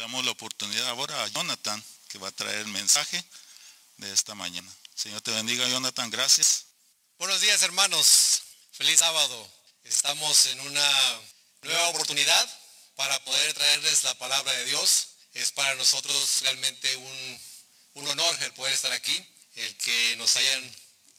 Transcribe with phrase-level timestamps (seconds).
[0.00, 3.22] damos la oportunidad ahora a Jonathan, que va a traer el mensaje
[3.98, 4.74] de esta mañana.
[4.94, 6.64] Señor te bendiga, Jonathan, gracias.
[7.18, 8.42] Buenos días, hermanos.
[8.72, 9.52] Feliz sábado.
[9.84, 11.20] Estamos en una
[11.62, 12.60] nueva oportunidad
[12.96, 15.08] para poder traerles la palabra de Dios.
[15.34, 17.40] Es para nosotros realmente un,
[17.94, 19.22] un honor el poder estar aquí,
[19.56, 20.76] el que nos hayan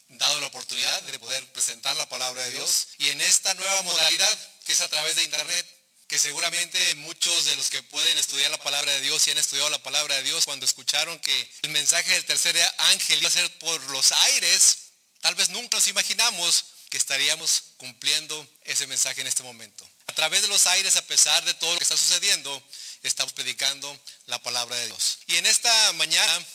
[0.08, 2.88] dado la oportunidad de poder presentar la palabra de Dios.
[2.98, 5.81] Y en esta nueva modalidad, que es a través de Internet,
[6.12, 9.70] que seguramente muchos de los que pueden estudiar la palabra de Dios y han estudiado
[9.70, 13.50] la palabra de Dios, cuando escucharon que el mensaje del tercer ángel iba a ser
[13.60, 14.76] por los aires,
[15.22, 19.88] tal vez nunca nos imaginamos que estaríamos cumpliendo ese mensaje en este momento.
[20.06, 22.62] A través de los aires, a pesar de todo lo que está sucediendo,
[23.02, 25.16] estamos predicando la palabra de Dios.
[25.28, 26.46] Y en esta mañana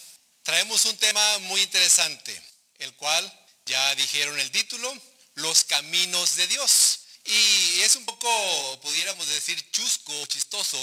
[0.43, 2.39] traemos un tema muy interesante,
[2.77, 4.95] el cual ya dijeron el título,
[5.33, 7.06] los caminos de Dios.
[7.27, 10.79] Y es un poco, pudiéramos decir, chusco, chistoso,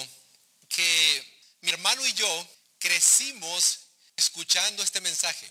[0.68, 2.48] que mi hermano y yo
[2.78, 3.80] crecimos
[4.14, 5.50] escuchando este mensaje.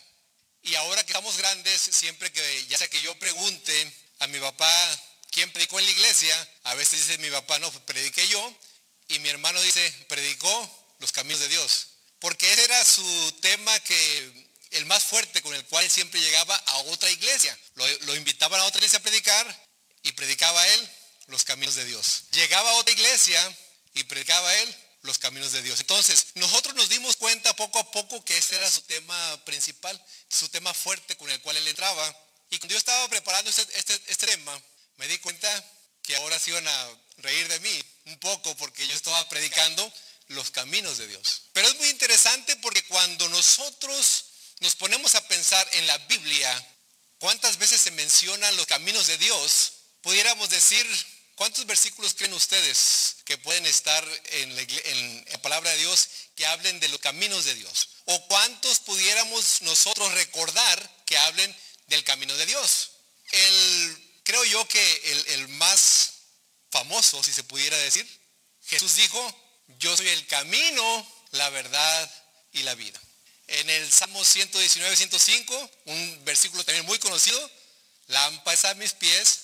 [0.61, 5.01] Y ahora que estamos grandes, siempre que ya sea que yo pregunte a mi papá
[5.31, 8.55] quién predicó en la iglesia, a veces dice mi papá, no, prediqué yo,
[9.07, 11.87] y mi hermano dice, predicó los caminos de Dios.
[12.19, 16.77] Porque ese era su tema que el más fuerte con el cual siempre llegaba a
[16.83, 17.57] otra iglesia.
[17.73, 19.62] Lo, lo invitaban a otra iglesia a predicar
[20.23, 20.89] predicaba él
[21.27, 22.23] los caminos de Dios.
[22.31, 23.57] Llegaba a otra iglesia
[23.93, 25.81] y predicaba él los caminos de Dios.
[25.81, 30.47] Entonces, nosotros nos dimos cuenta poco a poco que ese era su tema principal, su
[30.47, 32.07] tema fuerte con el cual él entraba.
[32.49, 34.61] Y cuando yo estaba preparando este, este, este tema,
[34.95, 35.49] me di cuenta
[36.03, 39.93] que ahora se iban a reír de mí un poco porque yo estaba predicando
[40.27, 41.43] los caminos de Dios.
[41.51, 44.25] Pero es muy interesante porque cuando nosotros
[44.61, 46.67] nos ponemos a pensar en la Biblia,
[47.17, 49.72] cuántas veces se mencionan los caminos de Dios,
[50.03, 50.85] pudiéramos decir,
[51.35, 56.89] ¿cuántos versículos creen ustedes que pueden estar en la, palabra de Dios que hablen de
[56.89, 57.89] los caminos de Dios?
[58.05, 61.55] ¿O cuántos pudiéramos nosotros recordar que hablen
[61.87, 62.91] del camino de Dios?
[63.31, 66.13] El, creo yo que el, más
[66.69, 68.05] famoso, si se pudiera decir,
[68.65, 69.41] Jesús dijo,
[69.79, 72.11] yo soy el camino, la verdad
[72.51, 72.99] y la vida.
[73.47, 77.51] En el Salmo 119, 105, un versículo también muy conocido,
[78.07, 79.42] lámparas a mis pies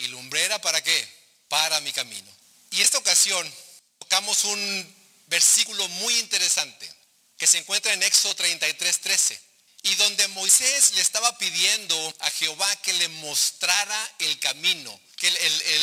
[0.00, 1.08] ¿Y lumbrera para qué?
[1.48, 2.30] Para mi camino.
[2.70, 3.54] Y esta ocasión
[3.98, 4.96] tocamos un
[5.26, 6.90] versículo muy interesante
[7.36, 9.40] que se encuentra en Éxodo 33, 13.
[9.82, 14.98] Y donde Moisés le estaba pidiendo a Jehová que le mostrara el camino.
[15.16, 15.30] Que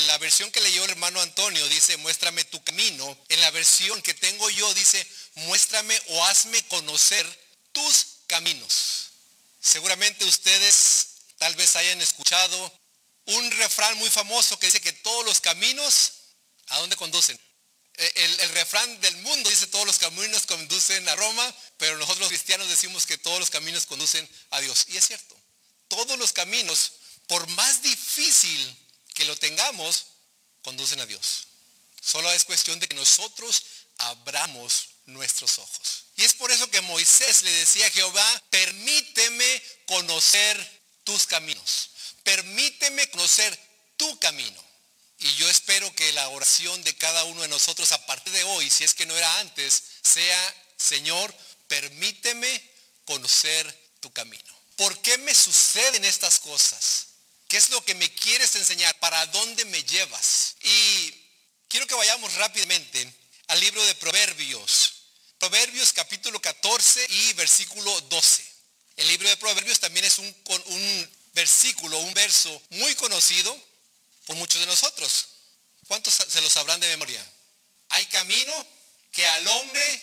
[0.07, 3.17] la versión que leyó el hermano Antonio dice, muéstrame tu camino.
[3.29, 5.05] En la versión que tengo yo dice,
[5.35, 7.25] muéstrame o hazme conocer
[7.71, 9.09] tus caminos.
[9.61, 11.07] Seguramente ustedes
[11.37, 12.86] tal vez hayan escuchado
[13.27, 16.13] un refrán muy famoso que dice que todos los caminos,
[16.67, 17.39] ¿a dónde conducen?
[17.95, 22.29] E, el, refrán del mundo dice todos los caminos conducen a Roma, pero nosotros los
[22.29, 24.85] cristianos decimos que todos los caminos conducen a Dios.
[24.89, 25.35] Y es cierto,
[25.87, 26.93] todos los caminos,
[27.27, 28.77] por más difícil
[29.13, 30.05] que lo tengamos,
[30.61, 31.47] conducen a Dios.
[32.01, 33.63] Solo es cuestión de que nosotros
[33.97, 36.05] abramos nuestros ojos.
[36.15, 41.89] Y es por eso que Moisés le decía a Jehová, permíteme conocer tus caminos
[42.27, 43.57] permíteme conocer
[43.95, 44.63] tu camino.
[45.19, 48.69] Y yo espero que la oración de cada uno de nosotros a partir de hoy,
[48.69, 51.33] si es que no era antes, sea, Señor,
[51.69, 52.71] permíteme
[53.05, 53.65] conocer
[54.01, 54.61] tu camino.
[54.75, 57.07] ¿Por qué me suceden estas cosas?
[57.47, 58.99] ¿Qué es lo que me quieres enseñar?
[58.99, 60.57] ¿Para dónde me llevas?
[60.63, 61.13] Y
[61.69, 63.09] quiero que vayamos rápidamente
[63.47, 64.95] al libro de Proverbios.
[65.39, 68.43] Proverbios capítulo 14 y versículo 12.
[68.97, 70.35] El libro de Proverbios también es un,
[71.37, 73.55] versículo, un verso muy conocido
[74.25, 75.27] por muchos de nosotros.
[75.87, 77.23] ¿Cuántos se lo sabrán de memoria?
[77.89, 78.67] Hay camino
[79.11, 80.01] que al hombre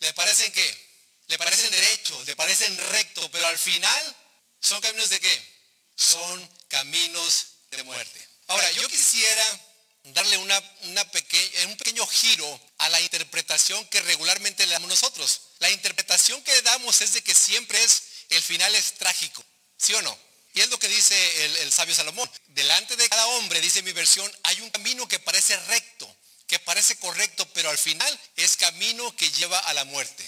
[0.00, 0.90] le parecen qué?
[1.28, 4.16] Le parecen derechos, le parecen rectos, pero al final
[4.58, 5.60] son caminos de qué?
[5.96, 8.28] Son caminos de muerte.
[8.48, 9.60] Ahora, yo quisiera
[10.04, 15.42] darle una, una un pequeño giro a la interpretación que regularmente le damos nosotros.
[15.58, 19.44] La interpretación que le damos es de que siempre es, el final es trágico,
[19.76, 20.29] ¿sí o no?
[20.54, 22.28] Y es lo que dice el, sabio Salomón.
[22.48, 26.16] Delante de cada hombre, dice mi versión, hay un camino que parece recto,
[26.46, 30.24] que parece correcto, pero al final es camino que lleva a la muerte.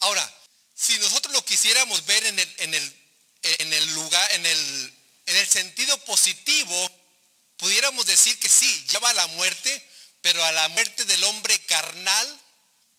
[0.00, 0.34] Ahora,
[0.74, 2.96] si nosotros lo quisiéramos ver en el, en el,
[3.42, 4.94] en el lugar, en el,
[5.26, 6.90] en el sentido positivo,
[7.58, 9.88] pudiéramos decir que sí, lleva a la muerte,
[10.22, 12.40] pero a la muerte del hombre carnal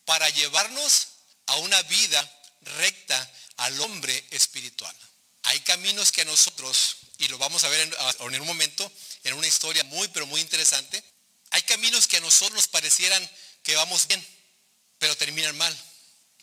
[0.06, 1.08] para llevarnos
[1.48, 2.42] a una vida
[2.78, 4.96] recta al hombre espiritual.
[5.44, 7.82] Hay caminos que a nosotros, y lo vamos a ver
[8.20, 8.92] en, un momento,
[9.24, 11.04] en una historia muy, pero muy interesante,
[11.52, 13.30] hay caminos que a nosotros nos parecieran
[13.64, 14.26] que vamos bien,
[14.98, 15.78] pero terminan mal.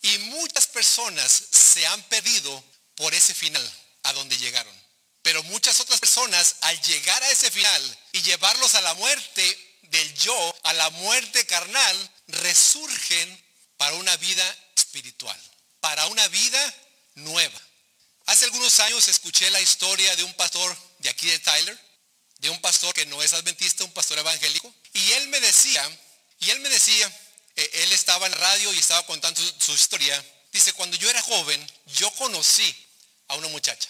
[0.03, 2.63] Y muchas personas se han perdido
[2.95, 3.73] por ese final
[4.05, 4.75] a donde llegaron.
[5.23, 10.15] Pero muchas otras personas al llegar a ese final y llevarlos a la muerte del
[10.15, 13.45] yo, a la muerte carnal, resurgen
[13.77, 15.41] para una vida espiritual,
[15.81, 16.75] para una vida
[17.15, 17.68] nueva.
[18.29, 21.81] Hace algunos años escuché la historia de un pastor de aquí de Tyler,
[22.41, 25.83] de un pastor que no es adventista, un pastor evangélico, y él me decía,
[26.41, 27.11] y él me decía,
[27.57, 30.23] eh, él estaba en radio y estaba contando su, historia,
[30.53, 32.77] dice, cuando yo era joven, yo conocí
[33.29, 33.89] a una muchacha.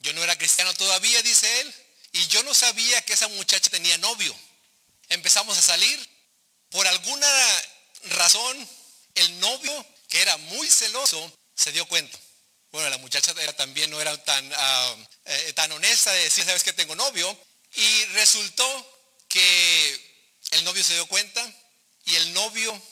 [0.00, 1.74] Yo no era cristiano todavía, dice él,
[2.12, 4.36] y yo no sabía que esa muchacha tenía novio.
[5.08, 6.10] Empezamos a salir,
[6.68, 7.62] por alguna
[8.10, 8.68] razón,
[9.14, 12.18] el novio, que era muy celoso, se dio cuenta.
[12.72, 14.96] Bueno, la muchacha también no era tan, ah,
[15.26, 17.38] eh, tan honesta de decir, sabes que tengo novio.
[17.74, 18.64] Y resultó
[19.28, 20.12] que
[20.52, 21.46] el novio se dio cuenta
[22.06, 22.82] y el novio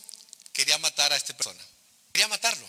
[0.53, 1.62] quería matar a esta persona.
[2.12, 2.69] Quería matarlo.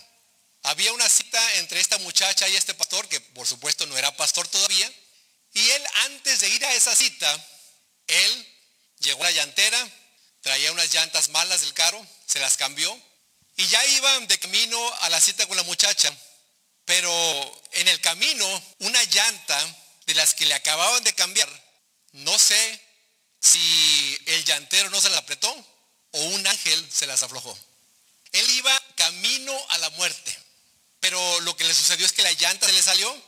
[0.63, 4.47] Había una cita entre esta muchacha y este pastor, que por supuesto no era pastor
[4.47, 4.89] todavía.
[5.53, 7.47] Y él antes de ir a esa cita,
[8.07, 8.47] él
[8.99, 9.89] llegó a la llantera,
[10.41, 12.97] traía unas llantas malas del carro, se las cambió.
[13.57, 16.15] Y ya iban de camino a la cita con la muchacha
[16.91, 19.77] pero en el camino, una llanta
[20.07, 21.49] de las que le acababan de cambiar,
[22.11, 22.81] no sé
[23.39, 25.49] si el llantero no se la apretó
[26.11, 27.57] o un ángel se las aflojó.
[28.33, 30.37] Él iba camino a la muerte,
[30.99, 33.23] pero lo que le sucedió es que la llanta se le salió,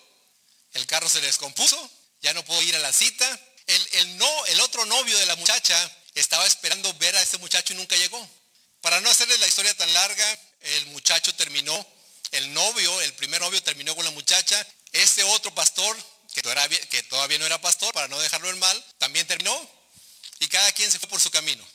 [0.73, 1.89] el carro se descompuso,
[2.21, 3.39] ya no pudo ir a la cita.
[3.65, 7.71] El, el, no, el otro novio de la muchacha estaba esperando ver a este muchacho
[7.71, 8.29] y nunca llegó.
[8.81, 12.02] Para no hacerles la historia tan larga, el muchacho terminó
[12.33, 15.97] el novio, el primer novio terminó con la muchacha, este otro pastor,
[16.33, 19.69] que todavía, que todavía no era pastor, para no dejarlo en mal, también terminó
[20.39, 21.65] y cada quien se fue por su camino.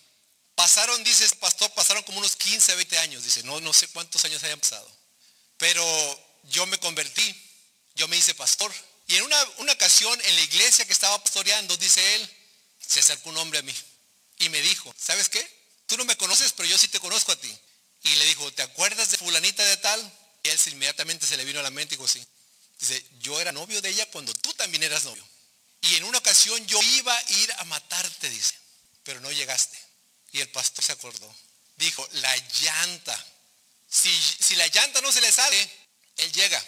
[0.55, 4.25] Pasaron, dice el pastor, pasaron como unos 15, 20 años, dice, no, no sé cuántos
[4.25, 4.91] años hayan pasado.
[5.57, 5.85] Pero
[6.45, 7.35] yo me convertí,
[7.95, 8.73] yo me hice pastor.
[9.07, 12.37] Y en una, una ocasión en la iglesia que estaba pastoreando, dice él,
[12.85, 13.75] se acercó un hombre a mí
[14.39, 15.47] y me dijo, ¿sabes qué?
[15.87, 17.59] Tú no me conoces, pero yo sí te conozco a ti.
[18.03, 20.18] Y le dijo, ¿te acuerdas de fulanita de tal?
[20.43, 22.25] Y él inmediatamente se le vino a la mente y dijo, sí.
[22.79, 25.27] Dice, yo era novio de ella cuando tú también eras novio.
[25.81, 28.55] Y en una ocasión yo iba a ir a matarte, dice,
[29.03, 29.79] pero no llegaste.
[30.33, 31.35] Y el pastor se acordó.
[31.77, 33.27] Dijo, la llanta.
[33.89, 35.71] Si, si la llanta no se le sale,
[36.19, 36.65] él llega.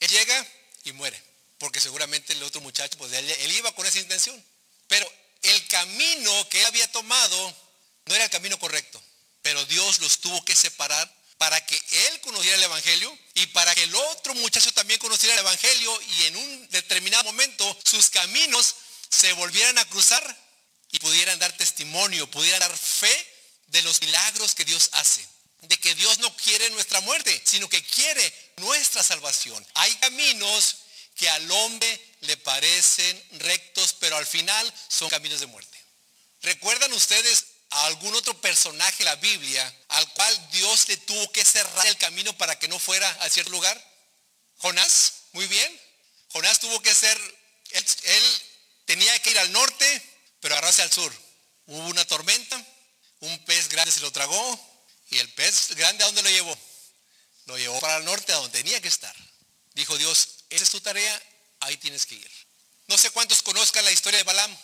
[0.00, 0.46] Él llega
[0.84, 1.22] y muere.
[1.58, 4.42] Porque seguramente el otro muchacho, pues él, él iba con esa intención.
[4.88, 5.10] Pero
[5.42, 7.56] el camino que él había tomado
[8.06, 9.02] no era el camino correcto.
[9.42, 13.82] Pero Dios los tuvo que separar para que él conociera el Evangelio y para que
[13.82, 18.74] el otro muchacho también conociera el Evangelio y en un determinado momento sus caminos
[19.10, 20.46] se volvieran a cruzar
[20.92, 23.26] y pudieran dar testimonio, pudieran dar fe
[23.68, 25.26] de los milagros que Dios hace.
[25.62, 29.66] De que Dios no quiere nuestra muerte, sino que quiere nuestra salvación.
[29.74, 30.76] Hay caminos
[31.16, 35.78] que al hombre le parecen rectos, pero al final son caminos de muerte.
[36.42, 41.44] ¿Recuerdan ustedes a algún otro personaje de la Biblia al cual Dios le tuvo que
[41.44, 43.76] cerrar el camino para que no fuera a cierto lugar?
[44.58, 45.80] Jonás, muy bien.
[46.30, 47.18] Jonás tuvo que ser,
[47.70, 48.42] él,
[48.84, 50.02] tenía que ir al norte,
[50.40, 51.12] pero agarrarse al sur.
[51.66, 52.64] Hubo una tormenta,
[53.20, 54.76] un pez grande se lo tragó
[55.10, 56.58] y el pez grande a dónde lo llevó?
[57.46, 59.14] Lo llevó para el norte a donde tenía que estar.
[59.74, 61.22] Dijo Dios, esa es tu tarea,
[61.60, 62.30] ahí tienes que ir.
[62.88, 64.56] No sé cuántos conozcan la historia de Balaam.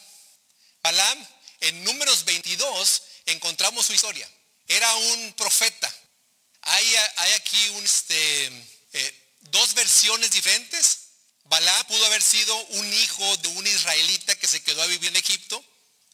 [0.82, 1.28] Balaam
[1.62, 4.28] en números 22 encontramos su historia.
[4.68, 5.92] Era un profeta.
[6.62, 6.96] Hay,
[7.34, 8.46] aquí este,
[8.92, 10.98] eh, dos versiones diferentes.
[11.44, 15.16] Balá pudo haber sido un hijo de un israelita que se quedó a vivir en
[15.16, 15.62] Egipto.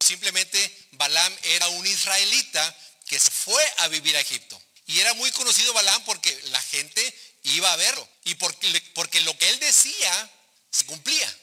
[0.01, 2.77] Simplemente Balaam era un israelita
[3.07, 4.61] que se fue a vivir a Egipto.
[4.87, 8.09] Y era muy conocido Balaam porque la gente iba a verlo.
[8.25, 10.31] Y porque lo que él decía
[10.71, 11.39] se cumplía.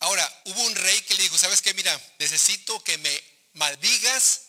[0.00, 1.74] Ahora, hubo un rey que le dijo, ¿sabes qué?
[1.74, 3.24] Mira, necesito que me
[3.54, 4.42] maldigas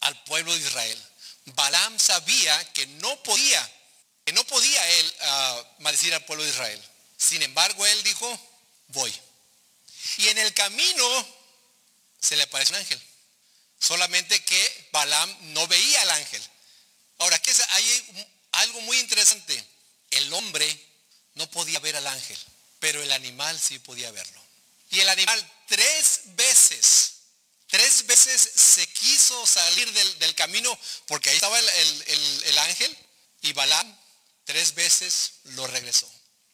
[0.00, 1.04] al pueblo de Israel.
[1.46, 3.72] Balaam sabía que no podía,
[4.24, 6.82] que no podía él uh, maldecir al pueblo de Israel.
[7.16, 8.40] Sin embargo, él dijo,
[8.88, 9.14] voy.
[10.18, 11.28] Y en el camino
[12.20, 13.00] se le aparece un ángel.
[13.78, 16.42] Solamente que Balaam no veía al ángel.
[17.18, 17.60] Ahora, ¿qué es?
[17.70, 19.64] hay algo muy interesante.
[20.10, 20.86] El hombre
[21.34, 22.38] no podía ver al ángel,
[22.78, 24.47] pero el animal sí podía verlo.
[24.90, 27.12] Y el animal tres veces,
[27.66, 30.76] tres veces se quiso salir del, camino
[31.06, 32.96] porque ahí estaba el, ángel
[33.42, 33.98] y Balaam
[34.44, 36.10] tres veces lo regresó.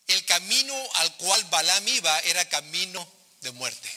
[0.06, 3.06] El camino al cual Balaam iba era camino
[3.40, 3.90] de muerte.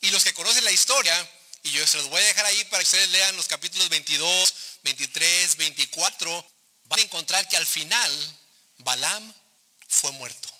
[0.00, 1.30] Y los que conocen la historia,
[1.62, 4.54] y yo se los voy a dejar ahí para que ustedes lean los capítulos 22,
[4.82, 6.50] 23, 24,
[6.84, 8.38] van a encontrar que al final
[8.78, 9.34] Balaam
[9.88, 10.57] fue muerto.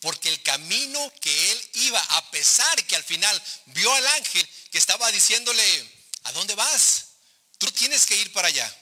[0.00, 4.78] Porque el camino que él iba, a pesar que al final vio al ángel que
[4.78, 5.92] estaba diciéndole,
[6.24, 7.04] ¿a dónde vas?
[7.58, 8.76] Tú tienes que ir para allá.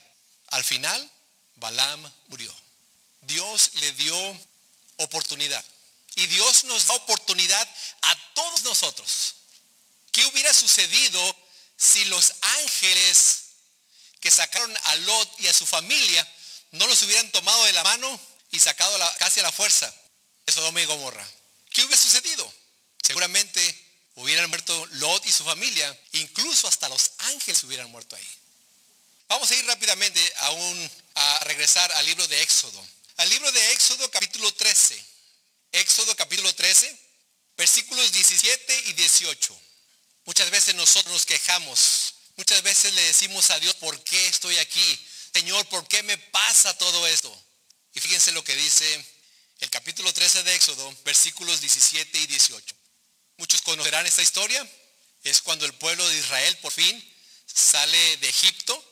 [0.47, 1.11] Al final,
[1.55, 2.53] Balaam murió.
[3.21, 4.39] Dios le dio
[4.95, 5.63] oportunidad.
[6.15, 7.67] Y Dios nos da oportunidad
[8.01, 9.35] a todos nosotros.
[10.11, 11.35] ¿Qué hubiera sucedido
[11.77, 13.41] si los ángeles
[14.21, 16.25] que sacaron a Lot y a su familia
[16.71, 18.19] no los hubieran tomado de la mano
[18.51, 19.93] y sacado casi a la fuerza
[20.51, 21.27] Sodoma y Gomorra?
[21.71, 22.53] ¿Qué hubiera sucedido?
[23.01, 23.61] Seguramente
[24.15, 28.29] hubieran muerto Lot y su familia, incluso hasta los ángeles hubieran muerto ahí.
[29.27, 30.49] Vamos a ir rápidamente a,
[31.15, 32.85] a regresar al libro de Éxodo.
[33.17, 35.05] Al libro de Éxodo capítulo 13.
[35.71, 36.97] Éxodo capítulo 13,
[37.55, 39.61] versículos 17 y 18.
[40.25, 45.07] Muchas veces nosotros nos quejamos, muchas veces le decimos a Dios, ¿por qué estoy aquí?
[45.33, 47.31] Señor, ¿por qué me pasa todo esto?
[47.93, 49.05] Y fíjense lo que dice
[49.59, 52.75] el capítulo 13 de Éxodo, versículos 17 y 18.
[53.37, 54.65] Muchos conocerán esta historia.
[55.23, 58.85] Es cuando el pueblo de Israel por fin sale de Egipto.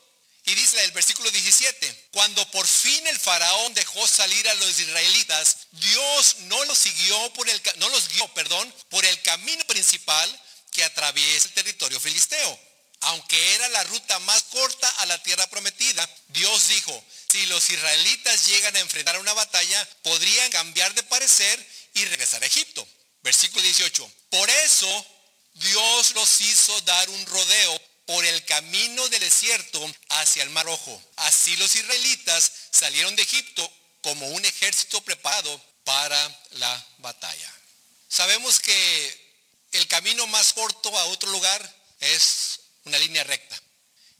[0.44, 5.58] Y dice el versículo 17, cuando por fin el faraón dejó salir a los israelitas,
[5.72, 10.84] Dios no los siguió por el no los guió, perdón, por el camino principal que
[10.84, 12.60] atraviesa el territorio filisteo.
[13.00, 18.46] Aunque era la ruta más corta a la tierra prometida, Dios dijo, si los israelitas
[18.46, 22.86] llegan a enfrentar una batalla, podrían cambiar de parecer y regresar a Egipto.
[23.22, 24.10] Versículo 18.
[24.30, 25.06] Por eso
[25.54, 31.02] Dios los hizo dar un rodeo por el camino del desierto hacia el Mar Rojo.
[31.16, 33.70] Así los israelitas salieron de Egipto
[34.00, 37.52] como un ejército preparado para la batalla.
[38.08, 39.28] Sabemos que
[39.72, 43.60] el camino más corto a otro lugar es una línea recta.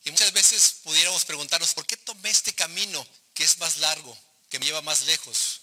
[0.08, 4.58] Y muchas veces pudiéramos preguntarnos, ¿por qué tomé este camino que es más largo, que
[4.58, 5.60] me lleva más lejos?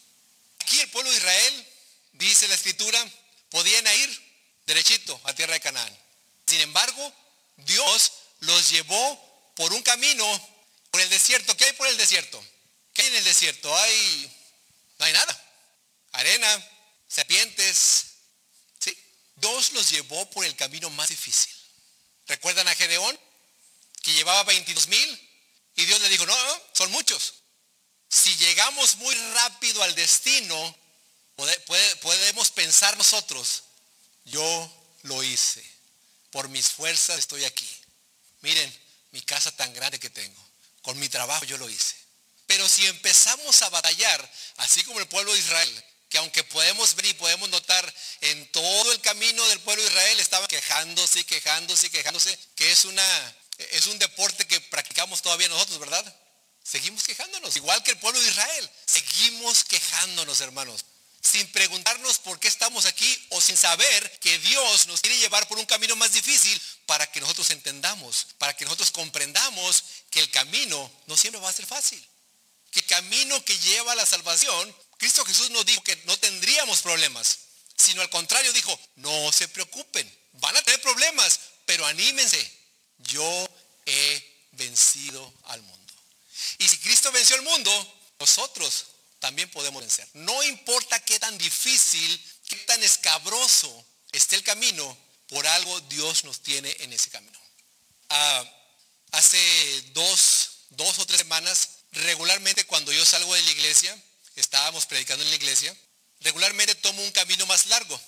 [0.59, 1.67] Aquí el pueblo de Israel,
[2.13, 3.11] dice la escritura,
[3.49, 5.99] podían ir derechito a tierra de Canaán.
[6.45, 7.11] Sin embargo,
[7.57, 8.11] Dios
[8.41, 10.49] los llevó por un camino,
[10.91, 11.57] por el desierto.
[11.57, 12.45] ¿Qué hay por el desierto?
[12.93, 13.75] ¿Qué hay en el desierto?
[13.75, 14.31] Hay,
[14.99, 15.53] no hay nada.
[16.11, 16.69] Arena,
[17.07, 18.05] serpientes.
[18.77, 18.95] ¿sí?
[19.37, 21.51] Dios los llevó por el camino más difícil.
[22.27, 23.19] ¿Recuerdan a Gedeón?
[24.05, 25.29] Que llevaba 22 mil.
[25.77, 27.33] Y Dios le dijo, no, no, son muchos.
[28.07, 30.77] Si llegamos muy rápido al destino,
[32.01, 33.63] podemos pensar nosotros,
[34.25, 35.63] yo lo hice,
[36.29, 37.67] por mis fuerzas estoy aquí.
[38.41, 38.71] Miren,
[39.11, 40.49] mi casa tan grande que tengo,
[40.83, 41.95] con mi trabajo yo lo hice.
[42.45, 47.07] Pero si empezamos a batallar, así como el pueblo de Israel, que aunque podemos ver
[47.07, 51.87] y podemos notar en todo el camino del pueblo de Israel estaba quejándose y quejándose
[51.87, 56.15] y quejándose, que es una es un deporte que practicamos todavía nosotros, ¿verdad?
[56.63, 58.69] Seguimos quejándonos, igual que el pueblo de Israel.
[58.85, 60.85] Seguimos quejándonos, hermanos
[61.25, 65.57] sin preguntarnos por qué estamos aquí o sin saber que Dios nos quiere llevar por
[65.57, 70.91] un camino más difícil para que nosotros entendamos, para que nosotros comprendamos que el camino
[71.07, 72.01] no siempre va a ser fácil.
[72.69, 76.83] Que el camino que lleva a la salvación, Cristo Jesús nos dijo que no tendríamos
[76.83, 77.39] problemas,
[77.75, 82.64] sino al contrario dijo, no se preocupen, van a tener problemas, pero anímense,
[83.07, 83.49] yo
[83.85, 85.93] he vencido al mundo.
[86.59, 88.85] Y si Cristo venció al mundo, nosotros
[89.19, 90.07] también podemos vencer.
[90.13, 94.97] No importa qué tan difícil, qué tan escabroso esté el camino,
[95.27, 97.37] por algo Dios nos tiene en ese camino.
[98.09, 98.43] Ah,
[99.11, 103.97] hace dos, dos o tres semanas, regularmente cuando yo salgo de la iglesia,
[104.35, 105.75] estábamos predicando en la iglesia,
[106.19, 107.99] regularmente tomo un camino más largo.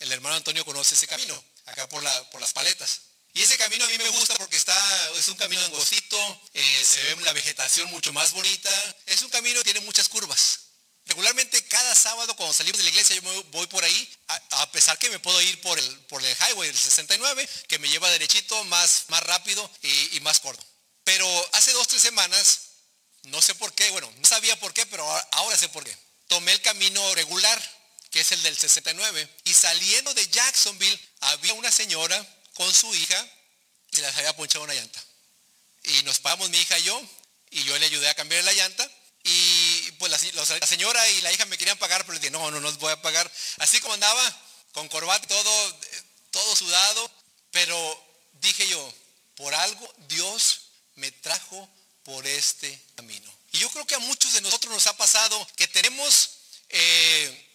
[0.00, 3.02] El hermano Antonio conoce ese camino, acá por, la, por las paletas.
[3.34, 7.02] Y ese camino a mí me gusta porque está, es un camino angostito, eh, se
[7.02, 8.70] ve la vegetación mucho más bonita.
[9.06, 10.60] Es un camino que tiene muchas curvas.
[11.06, 14.16] Regularmente cada sábado cuando salimos de la iglesia yo me voy por ahí,
[14.50, 17.88] a, pesar que me puedo ir por el, por el highway del 69, que me
[17.88, 20.64] lleva derechito, más, más rápido y, más corto.
[21.02, 22.60] Pero hace dos, tres semanas,
[23.24, 25.96] no sé por qué, bueno, no sabía por qué, pero ahora sé por qué.
[26.28, 27.60] Tomé el camino regular,
[28.10, 33.28] que es el del 69, y saliendo de Jacksonville había una señora con su hija
[33.92, 35.02] y les había ponchado una llanta.
[35.84, 37.02] Y nos pagamos mi hija y yo,
[37.50, 38.90] y yo le ayudé a cambiar la llanta.
[39.24, 42.60] Y pues la, señora y la hija me querían pagar, pero le dije, no, no,
[42.60, 43.30] no les voy a pagar.
[43.58, 44.42] Así como andaba,
[44.72, 45.80] con corbata, todo,
[46.30, 47.10] todo sudado,
[47.50, 48.94] pero dije yo,
[49.36, 50.62] por algo Dios
[50.96, 51.68] me trajo
[52.02, 53.32] por este camino.
[53.52, 56.30] Y yo creo que a muchos de nosotros nos ha pasado que tenemos
[56.68, 57.48] eh,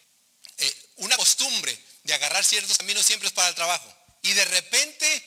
[0.58, 3.97] eh, una costumbre de agarrar ciertos caminos siempre para el trabajo.
[4.22, 5.24] Y de repente,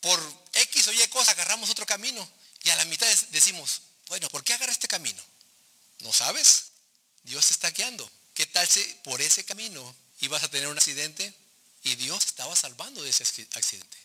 [0.00, 0.20] por
[0.54, 2.28] X o Y cosa, agarramos otro camino.
[2.64, 5.22] Y a la mitad decimos, bueno, ¿por qué agarrar este camino?
[6.00, 6.64] ¿No sabes?
[7.24, 8.10] Dios te está guiando.
[8.34, 11.32] ¿Qué tal si por ese camino ibas a tener un accidente
[11.82, 13.98] y Dios estaba salvando de ese accidente?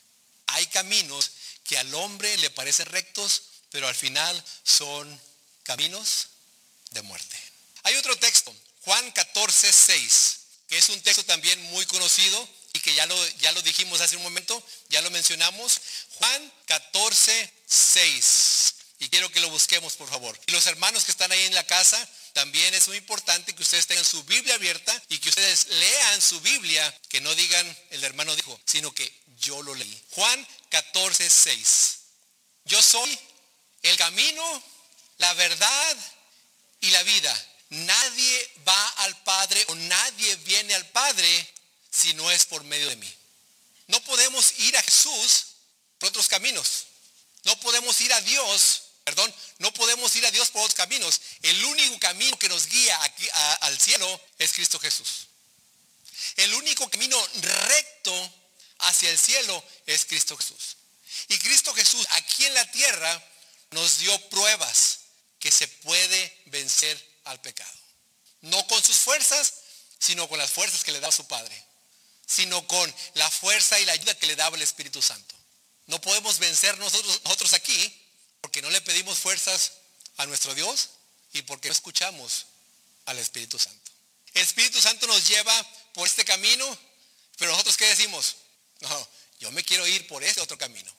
[0.47, 1.31] Hay caminos
[1.63, 5.21] que al hombre le parecen rectos, pero al final son
[5.63, 6.29] caminos
[6.91, 7.37] de muerte.
[7.83, 12.49] Hay otro texto, Juan 14, 6, que es un texto también muy conocido
[12.87, 15.81] que ya lo, ya lo dijimos hace un momento, ya lo mencionamos.
[16.11, 18.75] Juan 14, 6.
[18.99, 20.39] Y quiero que lo busquemos, por favor.
[20.45, 21.99] Y los hermanos que están ahí en la casa,
[22.31, 26.39] también es muy importante que ustedes tengan su Biblia abierta y que ustedes lean su
[26.39, 30.03] Biblia, que no digan el hermano dijo, sino que yo lo leí.
[30.11, 31.97] Juan 14, 6.
[32.63, 33.19] Yo soy
[33.81, 34.63] el camino,
[35.17, 35.97] la verdad
[36.79, 37.47] y la vida.
[37.69, 41.53] Nadie va al Padre o nadie viene al Padre
[41.97, 43.13] si no es por medio de mí.
[43.87, 45.45] No podemos ir a Jesús
[45.97, 46.85] por otros caminos.
[47.43, 51.21] No podemos ir a Dios, perdón, no podemos ir a Dios por otros caminos.
[51.41, 53.27] El único camino que nos guía aquí,
[53.61, 55.27] al cielo es Cristo Jesús.
[56.35, 58.33] El único camino recto
[58.79, 60.77] hacia el cielo es Cristo Jesús.
[61.29, 63.31] Y Cristo Jesús aquí en la tierra
[63.71, 64.99] nos dio pruebas
[65.39, 67.71] que se puede vencer al pecado.
[68.41, 69.53] No con sus fuerzas,
[69.99, 71.66] sino con las fuerzas que le da su Padre,
[72.27, 75.35] sino con la fuerza y la ayuda que le daba el Espíritu Santo.
[75.87, 78.03] No podemos vencer nosotros, nosotros aquí
[78.41, 79.71] porque no le pedimos fuerzas
[80.17, 80.89] a nuestro Dios
[81.33, 82.45] y porque no escuchamos
[83.05, 83.91] al Espíritu Santo.
[84.33, 85.53] El Espíritu Santo nos lleva
[85.93, 86.77] por este camino,
[87.37, 88.35] pero nosotros qué decimos?
[88.81, 90.93] No, yo me quiero ir por este otro camino.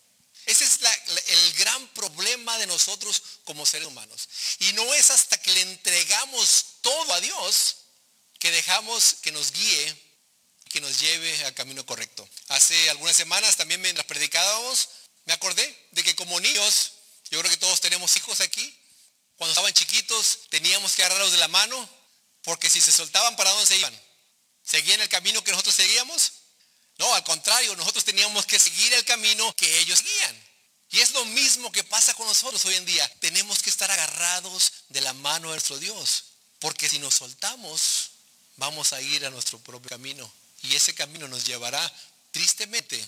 [0.46, 0.80] Ese es
[1.28, 4.28] el gran problema de nosotros como seres humanos.
[4.60, 7.76] Y no es hasta que le entregamos todo a Dios
[8.38, 10.07] que dejamos que nos guíe,
[10.68, 12.28] que nos lleve al camino correcto.
[12.48, 14.88] Hace algunas semanas también mientras predicábamos,
[15.24, 16.92] me acordé de que como niños,
[17.30, 18.74] yo creo que todos tenemos hijos aquí,
[19.36, 21.88] cuando estaban chiquitos teníamos que agarrarlos de la mano,
[22.42, 24.00] porque si se soltaban, ¿para dónde se iban?
[24.62, 26.32] ¿Seguían el camino que nosotros seguíamos?
[26.98, 30.48] No, al contrario, nosotros teníamos que seguir el camino que ellos guían.
[30.90, 33.08] Y es lo mismo que pasa con nosotros hoy en día.
[33.20, 36.24] Tenemos que estar agarrados de la mano de nuestro Dios.
[36.58, 38.10] Porque si nos soltamos,
[38.56, 40.30] vamos a ir a nuestro propio camino.
[40.62, 41.80] Y ese camino nos llevará
[42.30, 43.02] tristemente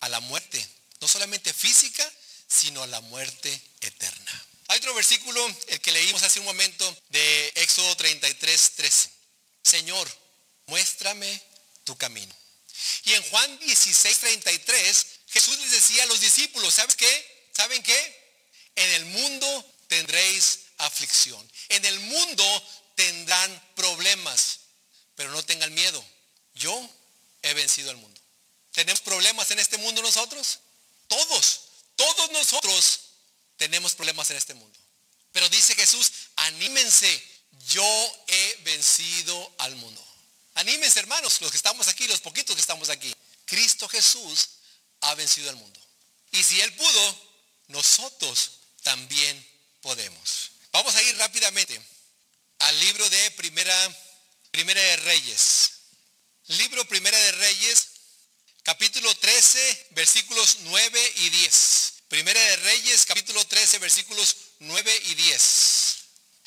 [0.00, 0.66] a la muerte.
[1.00, 2.08] No solamente física,
[2.46, 4.46] sino a la muerte eterna.
[4.68, 9.10] Hay otro versículo, el que leímos hace un momento, de Éxodo 33, 13.
[9.62, 10.08] Señor,
[10.66, 11.42] muéstrame
[11.84, 12.34] tu camino.
[13.04, 17.48] Y en Juan 16, 33, Jesús les decía a los discípulos, ¿sabes qué?
[17.52, 18.20] ¿Saben qué?
[18.76, 21.50] En el mundo tendréis aflicción.
[21.68, 24.60] En el mundo tendrán problemas,
[25.14, 26.04] pero no tengan miedo.
[26.60, 26.90] Yo
[27.42, 28.20] he vencido al mundo.
[28.72, 30.60] ¿Tenemos problemas en este mundo nosotros?
[31.08, 31.60] Todos,
[31.96, 33.00] todos nosotros
[33.56, 34.78] tenemos problemas en este mundo.
[35.32, 37.22] Pero dice Jesús, anímense,
[37.66, 40.04] yo he vencido al mundo.
[40.54, 43.14] Anímense hermanos, los que estamos aquí, los poquitos que estamos aquí.
[43.46, 44.50] Cristo Jesús
[45.00, 45.80] ha vencido al mundo.
[46.32, 47.30] Y si Él pudo,
[47.68, 49.46] nosotros también
[49.80, 50.50] podemos.
[50.72, 51.80] Vamos a ir rápidamente
[52.58, 53.96] al libro de Primera,
[54.50, 55.69] Primera de Reyes.
[56.50, 57.86] Libro Primera de Reyes,
[58.64, 61.92] capítulo 13, versículos 9 y 10.
[62.08, 65.96] Primera de Reyes, capítulo 13, versículos 9 y 10.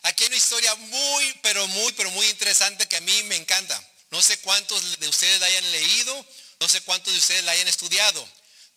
[0.01, 3.81] Aquí hay una historia muy, pero muy, pero muy interesante que a mí me encanta.
[4.11, 6.27] No sé cuántos de ustedes la hayan leído,
[6.59, 8.27] no sé cuántos de ustedes la hayan estudiado.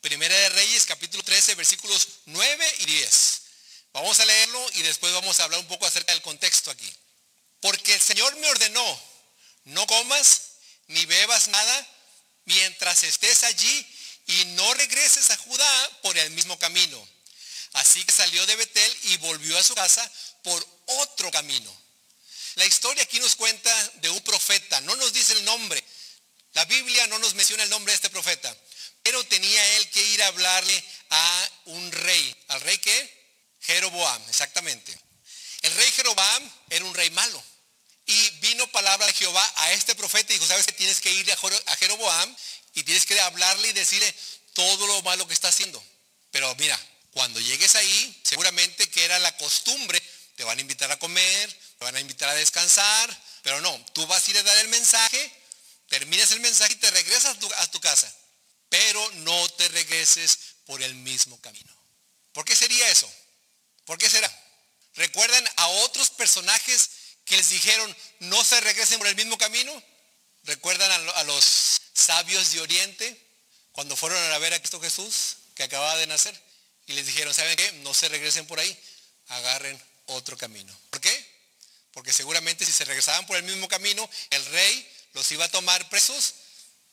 [0.03, 3.41] Primera de Reyes, capítulo 13, versículos 9 y 10.
[3.95, 6.89] Vamos a leerlo y después vamos a hablar un poco acerca del contexto aquí.
[7.59, 9.03] Porque el Señor me ordenó,
[9.65, 10.46] no comas
[10.89, 11.87] ni bebas nada
[12.45, 13.87] mientras estés allí
[14.27, 17.09] y no regreses a Judá por el mismo camino.
[17.75, 20.11] Así que salió de Betel y volvió a su casa
[20.43, 21.87] por otro camino.
[22.55, 25.83] La historia aquí nos cuenta de un profeta, no nos dice el nombre.
[26.55, 28.57] La Biblia no nos menciona el nombre de este profeta,
[29.03, 32.45] pero tenía él que ir a hablarle a un rey.
[32.49, 33.17] ¿Al rey qué?
[33.61, 34.99] Jeroboam, exactamente.
[35.63, 37.43] El rey Jeroboam era un rey malo.
[38.07, 41.31] Y vino palabra de Jehová a este profeta y dijo, sabes que tienes que ir
[41.33, 42.37] a Jeroboam
[42.75, 44.15] y tienes que hablarle y decirle
[44.53, 45.83] todo lo malo que está haciendo.
[46.31, 46.79] Pero mira,
[47.11, 50.01] cuando llegues ahí, seguramente que era la costumbre,
[50.37, 54.07] te van a invitar a comer, te van a invitar a descansar, pero no, tú
[54.07, 55.33] vas a ir a dar el mensaje,
[55.89, 58.13] terminas el mensaje y te regresas a tu, casa,
[58.69, 61.73] pero no te regreses por el mismo camino.
[62.33, 63.11] ¿Por qué sería eso?
[63.87, 64.31] ¿Por qué será?
[64.95, 66.91] ¿Recuerdan a otros personajes
[67.27, 69.83] que les dijeron no se regresen por el mismo camino?
[70.45, 73.21] ¿Recuerdan a, a los sabios de Oriente
[73.73, 76.41] cuando fueron a ver a Cristo Jesús que acababa de nacer?
[76.87, 77.73] Y les dijeron, ¿saben qué?
[77.83, 78.79] No se regresen por ahí,
[79.29, 80.75] agarren otro camino.
[80.89, 81.37] ¿Por qué?
[81.97, 85.89] porque seguramente si se regresaban por el mismo camino, el rey los iba a tomar
[85.89, 86.35] presos,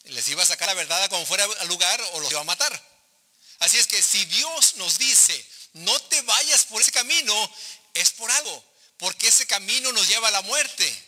[0.05, 2.71] les iba a sacar la verdad como fuera al lugar o los iba a matar.
[3.59, 7.53] Así es que si Dios nos dice, no te vayas por ese camino,
[7.93, 8.63] es por algo,
[9.03, 11.03] porque ese camino nos lleva a la muerte,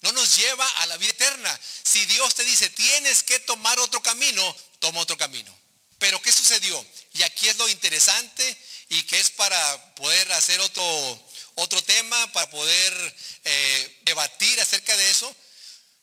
[0.00, 1.60] no nos lleva a la vida eterna.
[1.84, 5.56] Si Dios te dice, tienes que tomar otro camino, toma otro camino.
[6.00, 6.84] Pero ¿qué sucedió?
[7.12, 12.50] Y aquí es lo interesante y que es para poder hacer otro, otro tema, para
[12.50, 15.32] poder eh, debatir acerca de eso.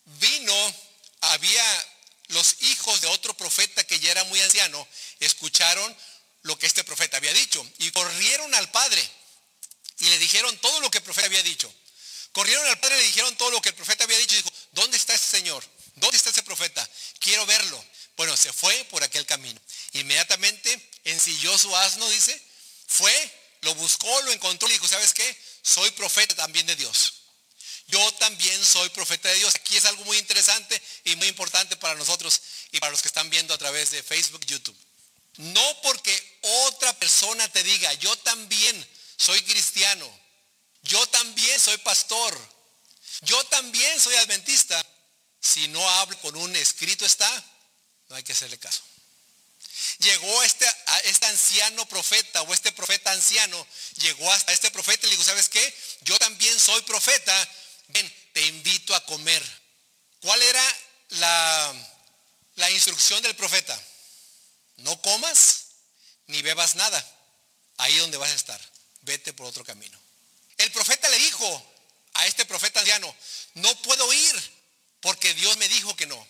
[0.05, 0.75] Vino,
[1.19, 1.87] había
[2.27, 4.87] los hijos de otro profeta que ya era muy anciano,
[5.19, 5.97] escucharon
[6.43, 9.05] lo que este profeta había dicho y corrieron al padre
[9.99, 11.73] y le dijeron todo lo que el profeta había dicho.
[12.31, 14.51] Corrieron al padre y le dijeron todo lo que el profeta había dicho y dijo,
[14.73, 15.63] ¿dónde está ese señor?
[15.95, 16.87] ¿Dónde está ese profeta?
[17.19, 17.83] Quiero verlo.
[18.17, 19.59] Bueno, se fue por aquel camino.
[19.93, 22.41] Inmediatamente ensilló su asno, dice,
[22.87, 23.31] fue,
[23.61, 25.37] lo buscó, lo encontró y dijo, ¿sabes qué?
[25.61, 27.13] Soy profeta también de Dios.
[27.87, 29.55] Yo también soy profeta de Dios.
[29.55, 33.29] Aquí es algo muy interesante y muy importante para nosotros y para los que están
[33.29, 34.77] viendo a través de Facebook, YouTube.
[35.37, 40.19] No porque otra persona te diga, yo también soy cristiano,
[40.83, 42.37] yo también soy pastor,
[43.21, 44.85] yo también soy adventista,
[45.39, 47.29] si no hablo con un escrito está,
[48.09, 48.81] no hay que hacerle caso.
[49.99, 50.65] Llegó este,
[51.05, 55.49] este anciano profeta o este profeta anciano, llegó hasta este profeta y le dijo, ¿sabes
[55.49, 55.75] qué?
[56.01, 57.49] Yo también soy profeta,
[57.89, 59.43] ven, te invito a comer.
[60.21, 60.77] ¿Cuál era
[61.09, 61.73] la,
[62.55, 63.79] la instrucción del profeta?
[64.77, 65.65] No comas
[66.27, 67.11] ni bebas nada.
[67.77, 68.74] Ahí donde vas a estar.
[69.05, 69.97] Vete por otro camino.
[70.57, 71.73] El profeta le dijo
[72.13, 73.15] a este profeta anciano,
[73.55, 74.53] no puedo ir
[74.99, 76.27] porque Dios me dijo que no.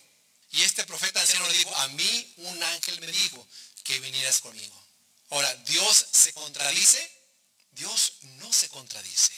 [0.52, 3.48] Y este profeta anciano le dijo, a mí un ángel me dijo
[3.84, 4.84] que vinieras conmigo.
[5.32, 7.12] Ahora, ¿Dios se contradice?
[7.72, 9.34] Dios no se contradice.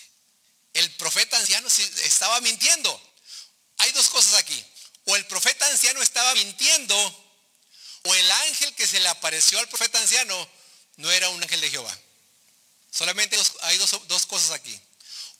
[0.73, 3.15] El profeta anciano estaba mintiendo.
[3.77, 4.63] Hay dos cosas aquí.
[5.05, 7.27] O el profeta anciano estaba mintiendo
[8.07, 10.49] o el ángel que se le apareció al profeta anciano
[10.97, 11.99] no era un ángel de Jehová.
[12.97, 14.81] Solamente hay dos, cosas aquí.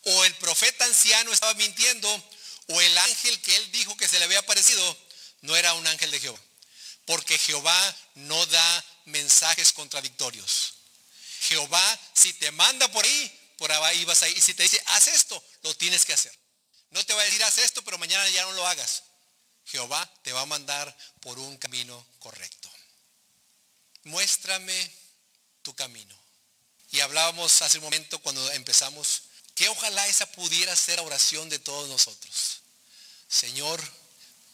[0.04, 2.08] O el profeta anciano estaba mintiendo,
[2.68, 4.98] o el ángel que él dijo que se le había aparecido
[5.42, 6.40] no era un ángel de Jehová.
[7.06, 10.76] Porque Jehová no da mensajes contradictorios.
[11.48, 14.38] Jehová, si te manda por ahí, por ahí vas a ir.
[14.38, 16.38] Y si te dice, haz esto, lo tienes que hacer.
[16.92, 19.02] No te va a decir, haz esto, pero mañana ya no lo hagas.
[19.66, 22.72] Jehová te va a mandar por un camino correcto.
[24.04, 24.92] Muéstrame
[25.64, 26.27] tu camino.
[26.92, 29.24] Y hablábamos hace un momento cuando empezamos
[29.56, 32.62] que ojalá esa pudiera ser oración de todos nosotros.
[33.28, 33.82] Señor,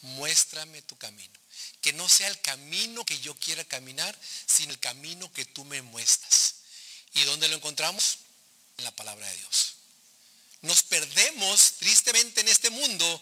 [0.01, 1.33] muéstrame tu camino.
[1.81, 4.17] Que no sea el camino que yo quiera caminar,
[4.47, 6.55] sino el camino que tú me muestras.
[7.13, 8.19] ¿Y dónde lo encontramos?
[8.77, 9.73] En la palabra de Dios.
[10.61, 13.21] Nos perdemos tristemente en este mundo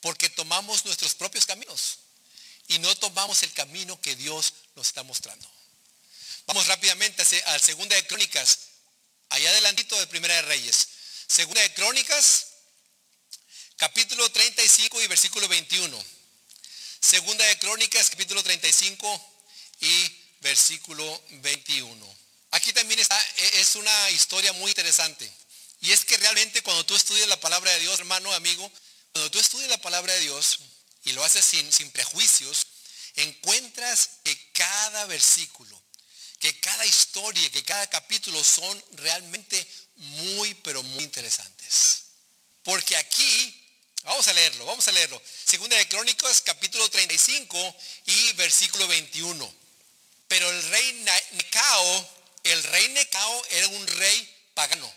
[0.00, 1.98] porque tomamos nuestros propios caminos
[2.68, 5.57] y no tomamos el camino que Dios nos está mostrando.
[6.48, 8.58] Vamos rápidamente a Segunda de Crónicas,
[9.28, 10.88] allá adelantito de Primera de Reyes.
[11.26, 12.46] Segunda de Crónicas,
[13.76, 16.04] capítulo 35 y versículo 21.
[17.00, 19.34] Segunda de Crónicas, capítulo 35
[19.80, 22.16] y versículo 21.
[22.52, 25.30] Aquí también está, e, es una historia muy interesante.
[25.82, 28.72] Y es que realmente cuando tú estudias la palabra de Dios, hermano, amigo,
[29.12, 30.60] cuando tú estudias la palabra de Dios
[31.04, 32.66] y lo haces sin, sin prejuicios,
[33.16, 35.77] encuentras que cada versículo,
[36.38, 42.04] que cada historia, que cada capítulo son realmente muy, pero muy interesantes.
[42.62, 43.66] Porque aquí,
[44.04, 45.20] vamos a leerlo, vamos a leerlo.
[45.44, 49.54] Segunda de Crónicas, capítulo 35 y versículo 21.
[50.28, 50.92] Pero el rey
[51.32, 52.10] Necao,
[52.44, 54.92] el rey Necao era un rey pagano.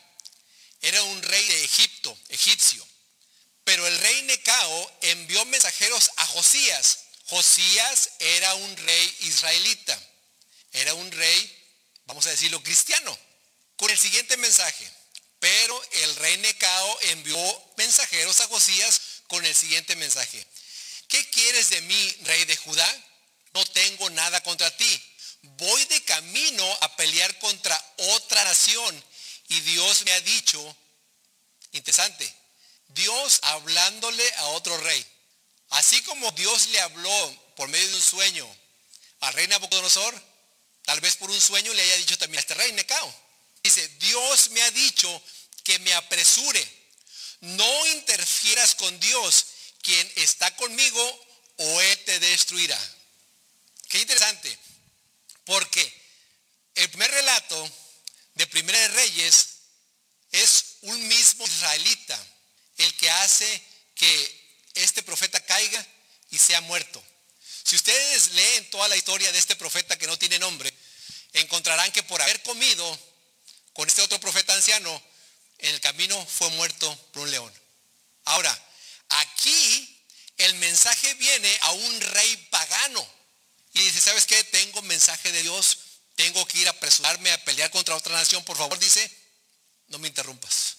[0.82, 2.86] Era un rey de Egipto, egipcio.
[3.64, 7.00] Pero el rey Necao envió mensajeros a Josías.
[7.28, 10.11] Josías era un rey israelita.
[10.74, 11.64] Era un rey,
[12.06, 13.18] vamos a decirlo, cristiano.
[13.76, 14.90] Con el siguiente mensaje.
[15.40, 17.38] Pero el rey Necao envió
[17.78, 20.46] mensajeros a Josías con el siguiente mensaje.
[21.08, 23.04] ¿Qué quieres de mí, rey de Judá?
[23.54, 25.04] No tengo nada contra ti.
[25.42, 29.04] Voy de camino a pelear contra otra nación.
[29.48, 30.78] Y Dios me ha dicho,
[31.72, 32.32] interesante,
[32.90, 35.06] Dios hablándole a otro rey.
[35.70, 38.58] Así como Dios le habló por medio de un sueño
[39.22, 40.31] al rey Nabucodonosor,
[40.84, 43.16] tal vez por un sueño le haya dicho también a este rey Necao.
[43.64, 45.24] Dice, Dios me ha dicho
[45.64, 46.82] que me apresure.
[47.42, 49.46] No interfieras con Dios,
[49.82, 51.26] quien está conmigo,
[51.58, 52.80] o Él te destruirá.
[53.90, 54.58] Qué interesante,
[55.46, 56.02] porque
[56.76, 57.72] el primer relato
[58.36, 59.48] de Primera de Reyes
[60.32, 62.18] es un mismo israelita
[62.78, 63.62] el que hace
[63.96, 64.42] que
[64.76, 65.86] este profeta caiga
[66.30, 67.04] y sea muerto.
[67.64, 70.71] Si ustedes leen toda la historia de este profeta que no tiene nombre,
[71.42, 73.00] encontrarán que por haber comido
[73.74, 75.02] con este otro profeta anciano,
[75.60, 77.54] en el camino fue muerto por un león.
[78.26, 78.58] Ahora,
[79.10, 80.06] aquí
[80.38, 83.08] el mensaje viene a un rey pagano.
[83.74, 84.44] Y dice, ¿sabes qué?
[84.46, 85.78] Tengo mensaje de Dios,
[86.16, 88.44] tengo que ir a apresurarme a pelear contra otra nación.
[88.44, 89.10] Por favor, dice,
[89.88, 90.78] no me interrumpas.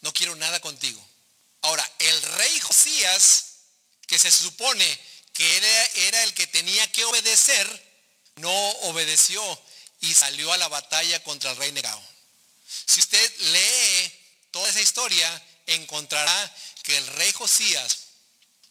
[0.00, 1.04] No quiero nada contigo.
[1.62, 3.44] Ahora, el rey Josías,
[4.06, 4.98] que se supone
[5.34, 7.88] que era, era el que tenía que obedecer,
[8.36, 9.42] no obedeció
[10.00, 12.02] y salió a la batalla contra el rey Negao.
[12.86, 14.12] Si usted lee
[14.50, 17.98] toda esa historia, encontrará que el rey Josías,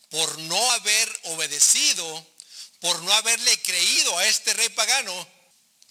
[0.10, 2.28] por no haber obedecido,
[2.80, 5.28] por no haberle creído a este rey pagano,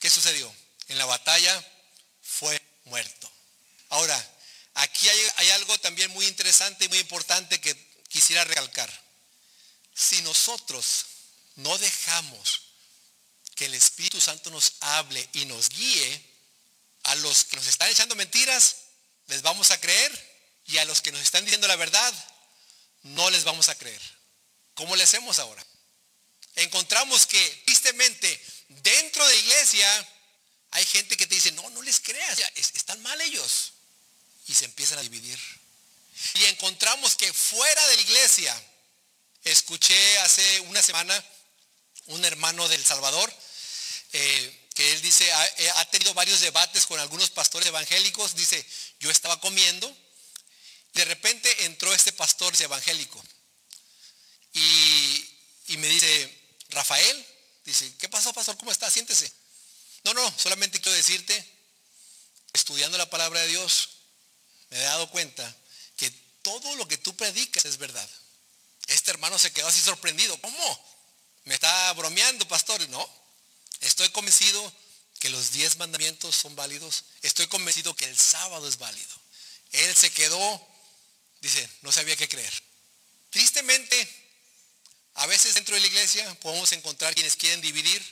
[0.01, 0.53] ¿qué sucedió?
[0.89, 1.65] En la batalla
[2.23, 3.31] fue muerto.
[3.91, 4.37] Ahora,
[4.75, 7.75] aquí hay, hay algo también muy interesante y muy importante que
[8.09, 8.91] quisiera recalcar.
[9.95, 11.07] Si nosotros
[11.57, 12.66] no dejamos
[13.57, 16.25] que el Espíritu Santo nos hable y nos guíe,
[17.05, 18.77] a los que nos están echando mentiras,
[19.27, 22.13] les vamos a creer, y a los que nos están diciendo la verdad,
[23.03, 24.01] no les vamos a creer.
[24.75, 25.65] ¿Cómo le hacemos ahora?
[26.57, 30.09] Encontramos que, tristemente, dentro de iglesia,
[30.73, 33.73] hay gente que te dice, no, no les creas, están mal ellos.
[34.49, 35.39] Y se empiezan a dividir.
[36.35, 38.65] Y encontramos que fuera de la iglesia,
[39.45, 41.25] escuché hace una semana
[42.07, 43.33] un hermano del Salvador,
[44.19, 48.65] eh, que él dice, eh, ha, tenido varios debates con algunos pastores evangélicos, dice,
[48.99, 49.95] yo estaba comiendo,
[50.95, 53.23] de repente entró este pastor evangélico,
[54.55, 55.29] y,
[55.69, 57.27] y me dice, Rafael,
[57.65, 58.57] dice, ¿qué pasó, pastor?
[58.57, 58.91] ¿Cómo está?
[58.91, 59.31] Siéntese.
[60.05, 61.35] No, no, solamente quiero decirte,
[62.55, 63.89] estudiando la palabra de Dios,
[64.71, 65.57] me he dado cuenta
[65.99, 68.09] que todo lo que tú predicas es verdad.
[68.87, 70.41] Este hermano se quedó así sorprendido.
[70.41, 70.97] ¿Cómo?
[71.45, 72.89] ¿Me está bromeando, pastor?
[72.89, 73.26] No.
[73.81, 74.73] Estoy convencido
[75.19, 77.05] que los diez mandamientos son válidos.
[77.23, 79.15] Estoy convencido que el sábado es válido.
[79.73, 80.69] Él se quedó,
[81.41, 82.53] dice, no sabía qué creer.
[83.31, 84.27] Tristemente,
[85.15, 88.03] a veces dentro de la iglesia podemos encontrar quienes quieren dividir,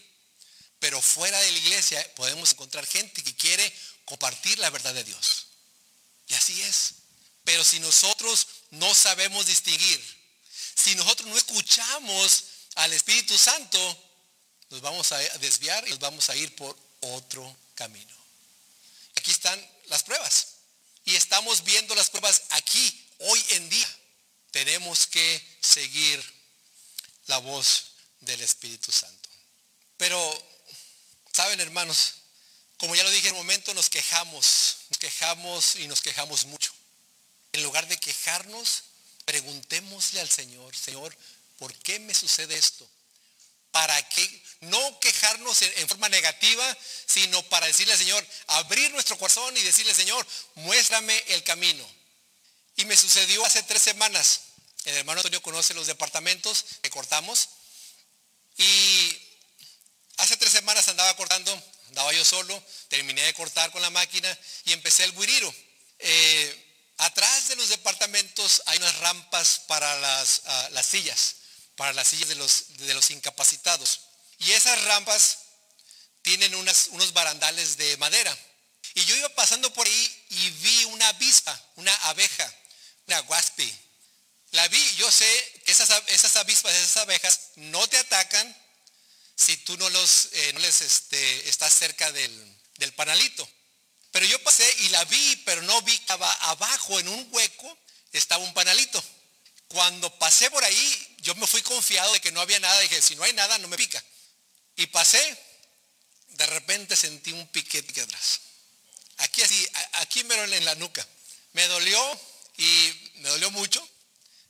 [0.78, 3.72] pero fuera de la iglesia podemos encontrar gente que quiere
[4.04, 5.46] compartir la verdad de Dios.
[6.28, 6.94] Y así es.
[7.44, 10.02] Pero si nosotros no sabemos distinguir,
[10.74, 12.44] si nosotros no escuchamos
[12.76, 14.13] al Espíritu Santo,
[14.74, 18.12] nos vamos a desviar y nos vamos a ir por otro camino.
[19.14, 19.56] Aquí están
[19.86, 20.48] las pruebas.
[21.04, 23.98] Y estamos viendo las pruebas aquí, hoy en día.
[24.50, 26.20] Tenemos que seguir
[27.26, 29.28] la voz del Espíritu Santo.
[29.96, 30.18] Pero,
[31.32, 32.14] saben hermanos,
[32.76, 36.72] como ya lo dije en un momento, nos quejamos, nos quejamos y nos quejamos mucho.
[37.52, 38.82] En lugar de quejarnos,
[39.24, 41.16] preguntémosle al Señor, Señor,
[41.58, 42.88] ¿por qué me sucede esto?
[43.74, 49.56] Para que no quejarnos en, forma negativa, sino para decirle al Señor, abrir nuestro corazón
[49.56, 51.84] y decirle, Señor, muéstrame el camino.
[52.76, 54.42] Y me sucedió hace tres semanas.
[54.84, 57.48] El hermano Antonio conoce los departamentos que cortamos.
[58.58, 59.18] Y
[60.18, 61.52] hace tres semanas andaba cortando,
[61.88, 65.52] andaba yo solo, terminé de cortar con la máquina y empecé el guiriro.
[65.98, 71.38] Eh, atrás de los departamentos hay unas rampas para las, ah, las sillas
[71.76, 74.00] para las sillas de los, de los incapacitados.
[74.38, 75.38] Y esas rampas
[76.22, 78.36] tienen unos barandales de madera.
[78.94, 82.54] Y yo iba pasando por ahí y vi una avispa, una abeja,
[83.06, 83.72] una guaspi.
[84.52, 88.56] La vi, yo sé que esas, esas avispas, esas abejas no te atacan
[89.36, 93.48] si tú no, los, eh, no les este, estás cerca del, del panalito.
[94.12, 97.78] Pero yo pasé y la vi, pero no vi que abajo en un hueco
[98.12, 99.02] estaba un panalito.
[99.66, 102.78] Cuando pasé por ahí, yo me fui confiado de que no había nada.
[102.80, 104.02] Dije, si no hay nada, no me pica.
[104.76, 105.38] Y pasé,
[106.28, 108.40] de repente sentí un piquete aquí atrás.
[109.18, 111.06] Aquí así, aquí me en la nuca.
[111.52, 112.20] Me dolió
[112.58, 113.86] y me dolió mucho.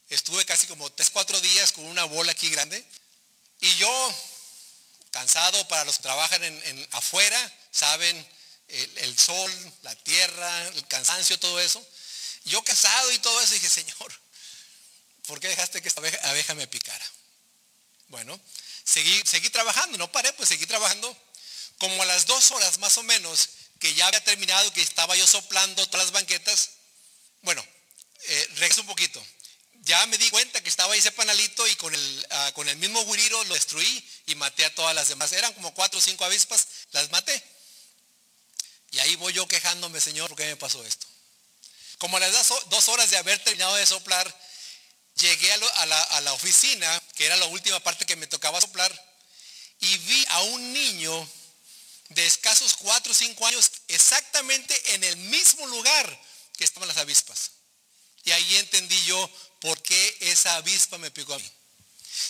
[0.08, 2.84] Estuve casi como tres, cuatro días con una bola aquí grande.
[3.60, 4.14] Y yo,
[5.12, 8.28] cansado para los que trabajan en, afuera, saben,
[8.66, 11.86] el, el, sol, la tierra, el cansancio, todo eso.
[12.46, 14.23] Yo cansado y todo eso, dije, Señor,
[15.26, 17.10] ¿por qué dejaste que esta abeja, me picara?
[18.08, 18.38] Bueno,
[18.84, 21.16] seguí, seguí trabajando, no paré, pues seguí trabajando.
[21.78, 23.48] Como a las dos horas más o menos,
[23.80, 26.70] que ya había terminado, que estaba yo soplando todas las banquetas,
[27.42, 27.64] bueno,
[28.22, 29.24] eh, regreso un poquito.
[29.82, 33.04] Ya me di cuenta que estaba ese panalito y con el, ah, con el mismo
[33.04, 35.32] guiriro lo destruí y maté a todas las demás.
[35.32, 37.42] Eran como cuatro o cinco avispas, las maté.
[38.92, 41.06] Y ahí voy yo quejándome, Señor, ¿por qué me pasó esto?
[41.98, 44.26] Como a las dos horas de haber terminado de soplar,
[45.16, 48.92] llegué a, la, oficina, que era la última parte que me tocaba soplar,
[49.80, 51.28] y vi a un niño
[52.10, 56.22] de escasos 4 o 5 años exactamente en el mismo lugar
[56.56, 57.52] que estaban las avispas.
[58.24, 61.50] Y ahí entendí yo por qué esa avispa me picó a mí.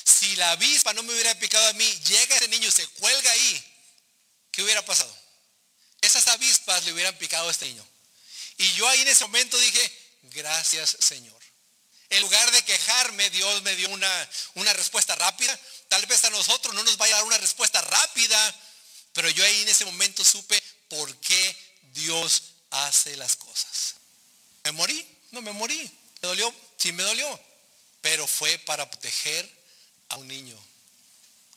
[0.05, 3.65] Si la avispa no me hubiera picado a mí, llega ese niño, se cuelga ahí,
[4.51, 5.15] ¿qué hubiera pasado?
[6.01, 7.87] Esas avispas le hubieran picado a este niño.
[8.57, 9.93] Y yo ahí en ese momento dije,
[10.23, 11.44] gracias Señor.
[12.11, 15.59] En lugar de quejarme, Dios me dio una, una respuesta rápida.
[15.89, 18.55] Tal vez a nosotros no nos vaya a dar una respuesta rápida,
[19.13, 21.57] pero yo ahí en ese momento supe por qué
[21.93, 23.95] Dios hace las cosas.
[24.65, 25.07] ¿Me morí?
[25.31, 25.91] No me morí.
[26.23, 26.55] ¿Me dolió?
[26.77, 27.41] Sí me dolió.
[28.01, 29.51] Pero fue para proteger
[30.09, 30.59] a un niño.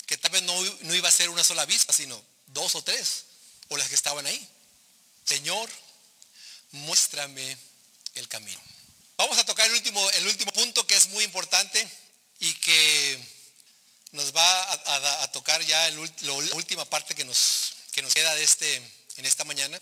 [0.06, 3.26] Que tal vez no, no iba a ser una sola vista, sino dos o tres.
[3.70, 4.48] O las que estaban ahí.
[5.26, 5.70] Señor,
[6.72, 7.58] muéstrame
[8.16, 8.62] el camino.
[9.18, 11.88] Vamos a tocar el último, el último punto que es muy importante
[12.40, 13.20] y que
[14.12, 14.74] nos va
[15.24, 18.76] a, tocar ya la última parte que nos, que nos queda de este,
[19.16, 19.82] en esta mañana.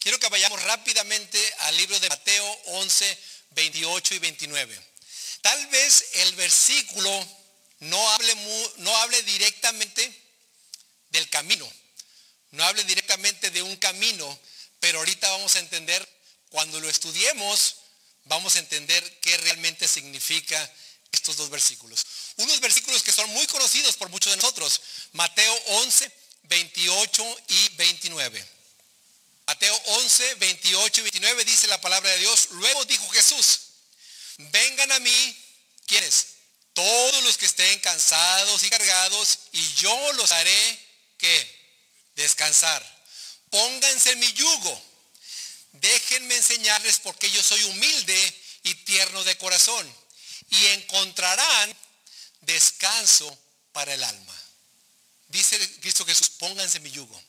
[0.00, 3.18] Quiero que vayamos rápidamente al libro de Mateo 11,
[3.50, 4.82] 28 y 29.
[5.42, 7.28] Tal vez el versículo
[7.80, 8.34] no hable,
[8.78, 10.22] no hable directamente
[11.10, 11.70] del camino,
[12.52, 14.38] no hable directamente de un camino,
[14.80, 16.08] pero ahorita vamos a entender,
[16.48, 17.73] cuando lo estudiemos,
[18.24, 20.72] vamos a entender qué realmente significa
[21.12, 22.04] estos dos versículos.
[22.36, 24.80] Unos versículos que son muy conocidos por muchos de nosotros.
[25.12, 26.10] Mateo 11,
[26.44, 28.46] 28 y 29.
[29.46, 32.48] Mateo 11, 28 y 29 dice la palabra de Dios.
[32.52, 33.60] Luego dijo Jesús,
[34.38, 35.44] vengan a mí,
[35.86, 36.26] ¿quiénes?
[36.72, 40.80] Todos los que estén cansados y cargados, y yo los haré,
[41.18, 41.64] ¿qué?
[42.16, 42.82] Descansar.
[43.50, 44.93] Pónganse mi yugo.
[45.74, 49.96] Déjenme enseñarles porque yo soy humilde y tierno de corazón.
[50.50, 51.76] Y encontrarán
[52.42, 53.36] descanso
[53.72, 54.42] para el alma.
[55.28, 57.20] Dice Cristo Jesús, pónganse mi yugo.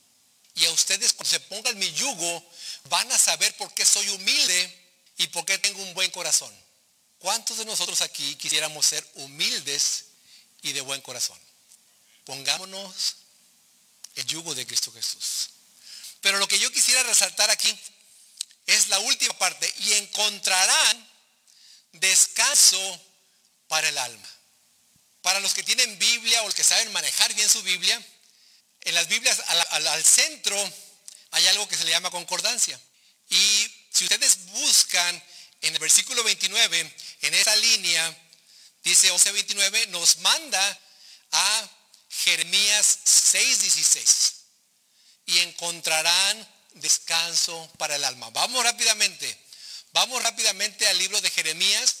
[0.54, 2.50] Y a ustedes cuando se pongan mi yugo,
[2.84, 6.54] van a saber por qué soy humilde y por qué tengo un buen corazón.
[7.18, 10.04] ¿Cuántos de nosotros aquí quisiéramos ser humildes
[10.62, 11.38] y de buen corazón?
[12.24, 13.16] Pongámonos
[14.14, 15.50] el yugo de Cristo Jesús.
[16.20, 17.76] Pero lo que yo quisiera resaltar aquí
[18.66, 19.72] es la última parte.
[19.80, 21.10] Y encontrarán
[21.92, 23.00] descanso
[23.68, 24.28] para el alma.
[25.22, 28.00] Para los que tienen Biblia o los que saben manejar bien su Biblia,
[28.82, 30.56] en las Biblias al, centro
[31.32, 32.80] hay algo que se le llama concordancia.
[33.28, 35.24] Y si ustedes buscan
[35.62, 38.28] en el versículo 29, en esa línea,
[38.84, 40.80] dice 11.29, nos manda
[41.32, 41.70] a
[42.08, 42.98] Jeremías
[43.32, 44.32] 6.16
[45.26, 48.30] y encontrarán descanso para el alma.
[48.30, 49.38] Vamos rápidamente,
[49.92, 51.96] vamos rápidamente al libro de Jeremías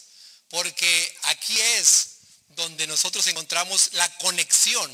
[0.48, 2.08] porque aquí es
[2.50, 4.90] donde nosotros encontramos la conexión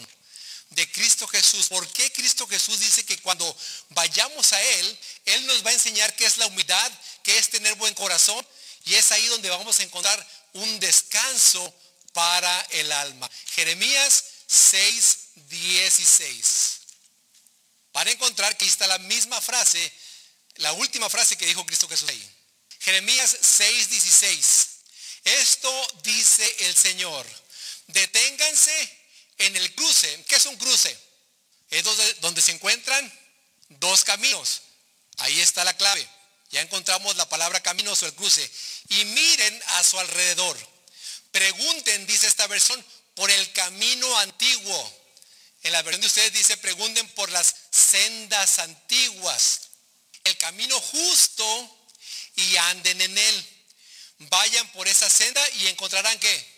[0.71, 1.69] de Cristo Jesús.
[1.69, 3.57] ¿Por qué Cristo Jesús dice que cuando
[3.91, 6.93] vayamos a Él, Él nos va a enseñar qué es la humildad,
[7.23, 8.47] qué es tener buen corazón?
[8.85, 11.75] Y es ahí donde vamos a encontrar un descanso
[12.13, 13.31] para el alma.
[13.55, 15.19] Jeremías 6,
[15.49, 16.72] 16.
[17.93, 19.93] Para encontrar que está la misma frase,
[20.57, 22.31] la última frase que dijo Cristo Jesús ahí.
[22.81, 24.69] Jeremías 6, 16.
[25.25, 27.25] Esto dice el Señor
[27.89, 28.99] Deténganse
[29.39, 30.25] en el cruce.
[30.29, 30.97] ¿Qué es un cruce?
[31.71, 33.13] Es donde, donde se encuentran
[33.69, 34.63] dos caminos.
[35.19, 36.07] Ahí está la clave.
[36.51, 38.49] Ya encontramos la palabra caminos o el cruce.
[38.89, 40.57] Y miren a su alrededor.
[41.31, 45.02] Pregunten, dice esta versión, por el camino antiguo.
[45.63, 49.61] En la versión de ustedes dice, pregunten por las sendas antiguas.
[50.25, 51.79] El camino justo
[52.37, 53.67] y anden en él.
[54.19, 56.53] Vayan por esa senda y encontrarán qué?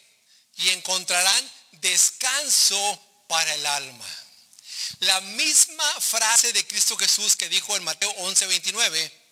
[0.56, 4.08] y encontrarán descanso para el alma.
[5.00, 9.22] La misma frase de Cristo Jesús que dijo en Mateo 11, 29,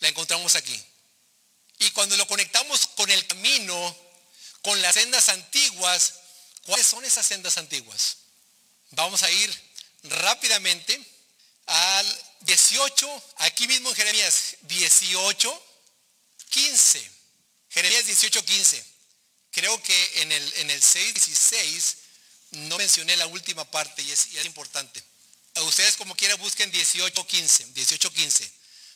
[0.00, 0.80] la encontramos aquí.
[1.80, 3.96] Y cuando lo conectamos con el camino,
[4.62, 6.14] con las sendas antiguas,
[6.64, 8.18] ¿cuáles son esas sendas antiguas?
[8.90, 9.62] Vamos a ir
[10.04, 11.00] rápidamente
[11.66, 15.62] al 18, aquí mismo en Jeremías 18,
[16.50, 17.10] 15.
[17.70, 18.84] Jeremías 18, 15.
[19.50, 21.96] Creo que en el, en el 6.16
[22.50, 25.02] no mencioné la última parte y es, importante.
[25.54, 27.74] A ustedes como quiera busquen 18.15.
[27.74, 28.50] 18.15.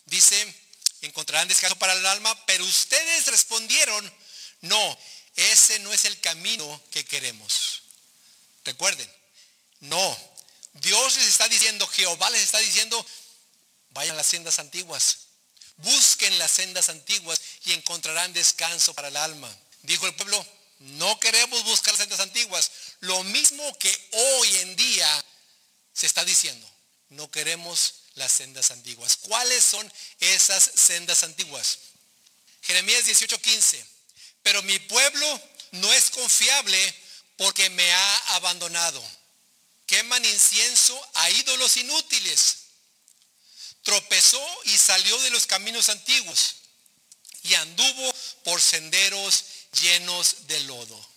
[0.07, 0.55] Dice,
[1.03, 4.14] encontrarán descanso para el alma, pero ustedes respondieron,
[4.62, 4.99] no,
[5.36, 7.82] ese no es el camino que queremos.
[8.64, 9.11] Recuerden,
[9.83, 10.18] no.
[10.74, 13.05] Dios les está diciendo, Jehová les está diciendo,
[13.91, 15.18] vayan a las sendas antiguas.
[15.78, 19.55] Busquen las sendas antiguas y encontrarán descanso para el alma.
[19.83, 20.47] Dijo el pueblo,
[20.78, 22.70] no queremos buscar las sendas antiguas.
[23.01, 25.24] Lo mismo que hoy en día
[25.93, 26.68] se está diciendo.
[27.09, 29.16] No queremos las sendas antiguas.
[29.16, 31.78] ¿Cuáles son esas sendas antiguas?
[32.62, 33.85] Jeremías 18:15.
[34.43, 36.95] Pero mi pueblo no es confiable
[37.37, 39.03] porque me ha abandonado.
[39.93, 42.57] Queman incienso a ídolos inútiles.
[43.82, 46.55] Tropezó y salió de los caminos antiguos
[47.43, 49.45] y anduvo por senderos
[49.82, 51.09] llenos de lodo.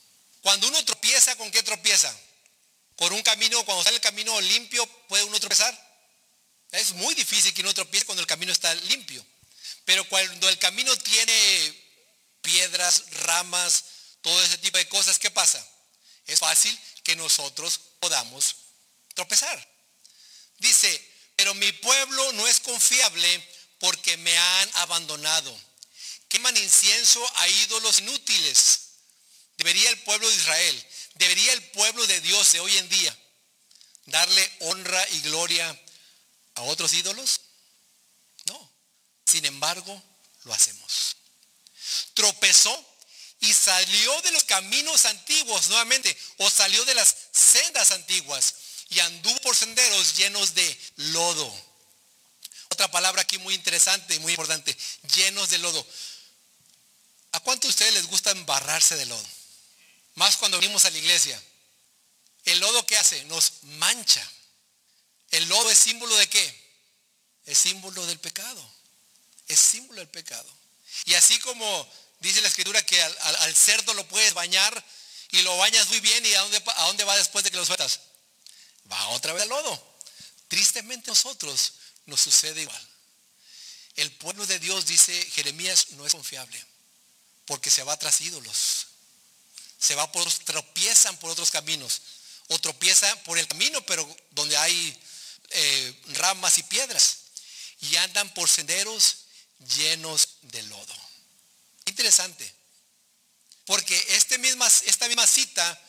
[0.41, 2.13] Cuando uno tropieza, ¿con qué tropieza?
[2.97, 5.73] Con un camino, cuando sale el camino limpio, ¿puede uno tropezar?
[6.71, 9.25] Es muy difícil que uno tropiece cuando el camino está limpio.
[9.85, 11.85] Pero cuando el camino tiene
[12.41, 13.85] piedras, ramas,
[14.21, 15.65] todo ese tipo de cosas, ¿qué pasa?
[16.27, 18.64] Es fácil que nosotros podamos
[19.15, 19.75] tropezar.
[20.59, 23.49] Dice, pero mi pueblo no es confiable
[23.79, 25.59] porque me han abandonado.
[26.29, 28.81] Queman incienso a ídolos inútiles.
[29.57, 33.17] Debería el pueblo de Israel, debería el pueblo de Dios de hoy en día
[34.05, 35.81] darle honra y gloria
[36.55, 37.41] a otros ídolos?
[38.45, 38.71] No.
[39.25, 40.01] Sin embargo,
[40.43, 41.17] lo hacemos.
[42.13, 42.85] Tropezó
[43.41, 48.55] y salió de los caminos antiguos nuevamente, o salió de las sendas antiguas
[48.89, 51.65] y anduvo por senderos llenos de lodo.
[52.69, 54.75] Otra palabra aquí muy interesante y muy importante,
[55.15, 55.85] llenos de lodo.
[57.31, 59.27] ¿A cuántos de ustedes les gusta embarrarse de lodo?
[60.15, 61.41] Más cuando venimos a la iglesia.
[62.45, 64.25] El lodo que hace nos mancha.
[65.31, 66.65] El lodo es símbolo de qué?
[67.45, 68.71] Es símbolo del pecado.
[69.47, 70.49] Es símbolo del pecado.
[71.05, 74.85] Y así como dice la escritura que al, cerdo lo puedes bañar
[75.31, 77.65] y lo bañas muy bien y a dónde, a dónde va después de que lo
[77.65, 77.99] sueltas?
[78.91, 79.97] Va otra vez al lodo.
[80.47, 81.73] Tristemente nosotros
[82.05, 82.87] nos sucede igual.
[83.95, 86.63] El pueblo de Dios, dice Jeremías, no es confiable
[87.45, 88.87] porque se va tras ídolos.
[89.79, 92.01] Se va por, tropiezan por otros caminos.
[92.47, 95.03] O tropiezan por el camino, pero donde hay
[95.49, 97.17] eh, ramas y piedras.
[97.81, 99.17] Y andan por senderos
[99.75, 100.95] llenos de lodo.
[101.85, 102.51] Interesante.
[103.65, 105.81] Porque este misma, esta misma cita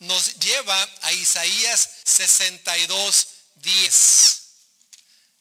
[0.00, 3.26] nos lleva a Isaías 62,
[3.56, 4.40] 10.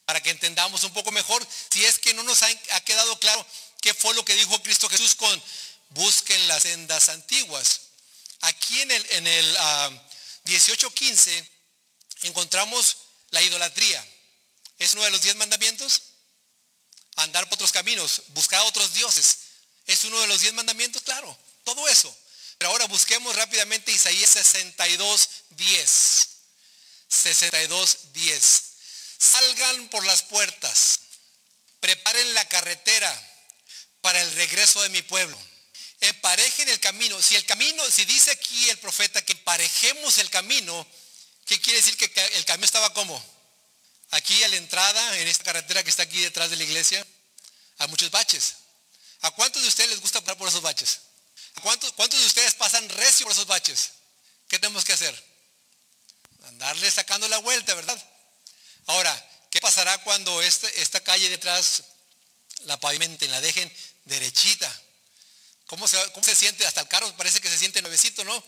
[0.05, 3.45] Para que entendamos un poco mejor, si es que no nos ha, quedado claro
[3.81, 5.43] qué fue lo que dijo Cristo Jesús con
[5.89, 7.81] busquen las sendas antiguas.
[8.41, 9.57] Aquí en el, en el
[10.45, 11.45] 18.15 ah,
[12.23, 12.97] encontramos
[13.31, 14.05] la idolatría.
[14.77, 16.01] ¿Es uno de los diez mandamientos?
[17.17, 19.37] Andar por otros caminos, buscar a otros dioses.
[19.85, 21.01] ¿Es uno de los diez mandamientos?
[21.01, 22.15] Claro, todo eso.
[22.59, 26.29] Pero ahora busquemos rápidamente Isaías 62, 10.
[27.07, 28.63] 62, 10.
[29.17, 30.99] Salgan por las puertas,
[31.79, 33.09] preparen la carretera
[34.01, 35.39] para el regreso de mi pueblo.
[36.01, 37.21] Emparejen el camino.
[37.21, 40.85] Si el camino, si dice aquí el profeta que emparejemos el camino,
[41.45, 43.23] ¿qué quiere decir que el camino estaba como?
[44.11, 47.07] Aquí a la entrada, en esta carretera que está aquí detrás de la iglesia,
[47.77, 48.55] hay muchos baches.
[49.21, 50.99] ¿A cuántos de ustedes les gusta pasar por esos baches?
[51.59, 53.89] ¿A cuántos, cuántos de ustedes pasan recio por esos baches?
[54.47, 55.13] ¿Qué tenemos que hacer?
[56.45, 58.01] Andarle sacando la vuelta, ¿verdad?
[58.85, 61.83] Ahora, ¿qué pasará cuando este, esta calle detrás
[62.61, 63.69] la pavimenten, la dejen
[64.05, 64.73] derechita?
[65.65, 66.65] ¿Cómo se, ¿Cómo se siente?
[66.65, 68.41] Hasta el carro parece que se siente nuevecito, ¿no?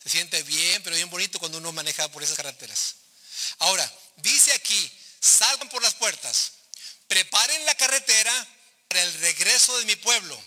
[0.00, 2.94] Se siente bien, pero bien bonito cuando uno maneja por esas carreteras.
[3.58, 6.52] Ahora, dice aquí, salgan por las puertas,
[7.08, 8.48] preparen la carretera
[8.86, 10.40] para el regreso de mi pueblo.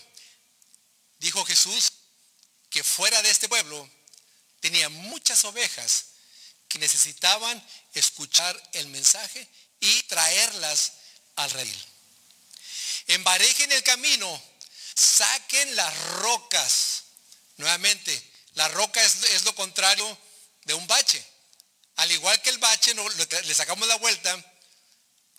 [1.18, 1.92] Dijo Jesús
[2.76, 3.90] que fuera de este pueblo
[4.60, 6.08] tenía muchas ovejas
[6.68, 9.48] que necesitaban escuchar el mensaje
[9.80, 10.92] y traerlas
[11.36, 11.84] al redil.
[13.06, 14.42] Embarejen el camino,
[14.94, 17.04] saquen las rocas.
[17.56, 18.12] Nuevamente,
[18.56, 20.06] la roca es, es lo contrario
[20.64, 21.24] de un bache.
[21.96, 24.54] Al igual que el bache, le sacamos la vuelta,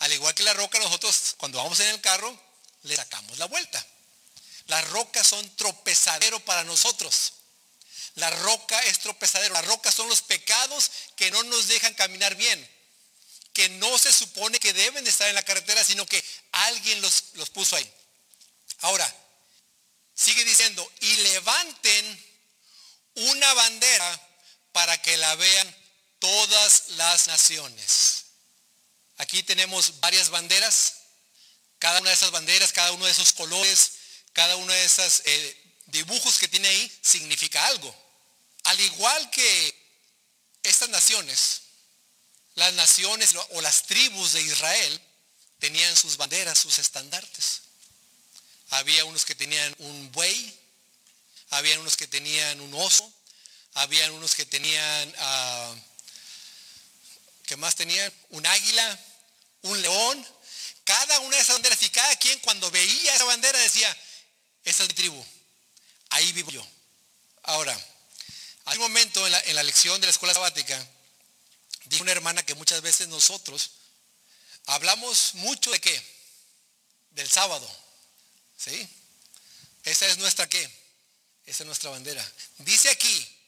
[0.00, 2.36] al igual que la roca, nosotros cuando vamos en el carro,
[2.82, 3.86] le sacamos la vuelta.
[4.68, 7.32] Las rocas son tropezadero para nosotros.
[8.14, 9.54] La roca es tropezadero.
[9.54, 12.70] Las rocas son los pecados que no nos dejan caminar bien.
[13.52, 17.50] Que no se supone que deben estar en la carretera, sino que alguien los, los
[17.50, 17.92] puso ahí.
[18.80, 19.12] Ahora,
[20.14, 22.24] sigue diciendo, y levanten
[23.14, 24.28] una bandera
[24.72, 25.76] para que la vean
[26.18, 28.24] todas las naciones.
[29.16, 30.94] Aquí tenemos varias banderas.
[31.78, 33.92] Cada una de esas banderas, cada uno de esos colores,
[34.38, 37.92] cada uno de esos eh, dibujos que tiene ahí significa algo.
[38.62, 39.74] Al igual que
[40.62, 41.62] estas naciones,
[42.54, 45.00] las naciones o las tribus de Israel
[45.58, 47.62] tenían sus banderas, sus estandartes.
[48.70, 50.56] había unos que tenían un buey,
[51.50, 53.12] había unos que tenían un oso,
[53.74, 55.76] había unos que tenían, uh,
[57.44, 58.12] ¿qué más tenían?
[58.28, 59.00] Un águila,
[59.62, 60.26] un león.
[60.84, 63.96] Cada una de esas banderas y cada quien cuando veía esa bandera decía,
[64.68, 65.24] esa es mi tribu,
[66.10, 66.66] ahí vivo yo.
[67.42, 67.78] Ahora,
[68.66, 70.86] hay un momento en la, en la lección de la escuela sabática,
[71.86, 73.70] dijo una hermana que muchas veces nosotros
[74.66, 76.02] hablamos mucho de qué?
[77.10, 77.68] Del sábado.
[78.56, 78.88] ¿Sí?
[79.84, 80.62] Esa es nuestra qué?
[81.46, 82.32] Esa es nuestra bandera.
[82.58, 83.38] Dice aquí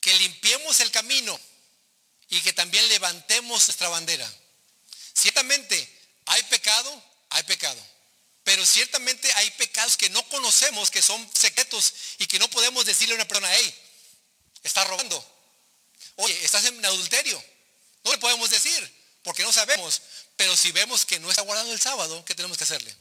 [0.00, 1.38] que limpiemos el camino
[2.28, 4.32] y que también levantemos nuestra bandera.
[5.14, 5.76] Ciertamente
[6.26, 7.84] hay pecado, hay pecado.
[8.48, 13.12] Pero ciertamente hay pecados que no conocemos, que son secretos y que no podemos decirle
[13.12, 13.74] a una persona, hey,
[14.62, 15.22] está robando.
[16.16, 17.44] Oye, estás en adulterio.
[18.04, 20.00] No le podemos decir, porque no sabemos.
[20.36, 22.96] Pero si vemos que no está guardando el sábado, ¿qué tenemos que hacerle?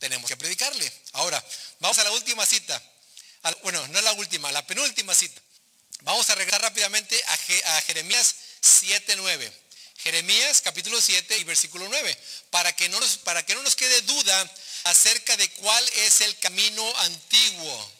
[0.00, 0.92] Tenemos que predicarle.
[1.12, 1.40] Ahora,
[1.78, 2.82] vamos a la última cita.
[3.62, 5.40] Bueno, no la última, la penúltima cita.
[6.00, 9.48] Vamos a regresar rápidamente a, Jeremías 7.9.
[10.06, 12.18] Jeremías capítulo 7 y versículo 9.
[12.50, 14.54] Para que, no nos, para que no nos quede duda
[14.84, 17.92] acerca de cuál es el camino antiguo.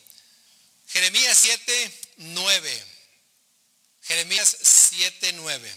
[0.86, 2.84] Jeremías 7, 9.
[4.04, 5.76] Jeremías 7, 9.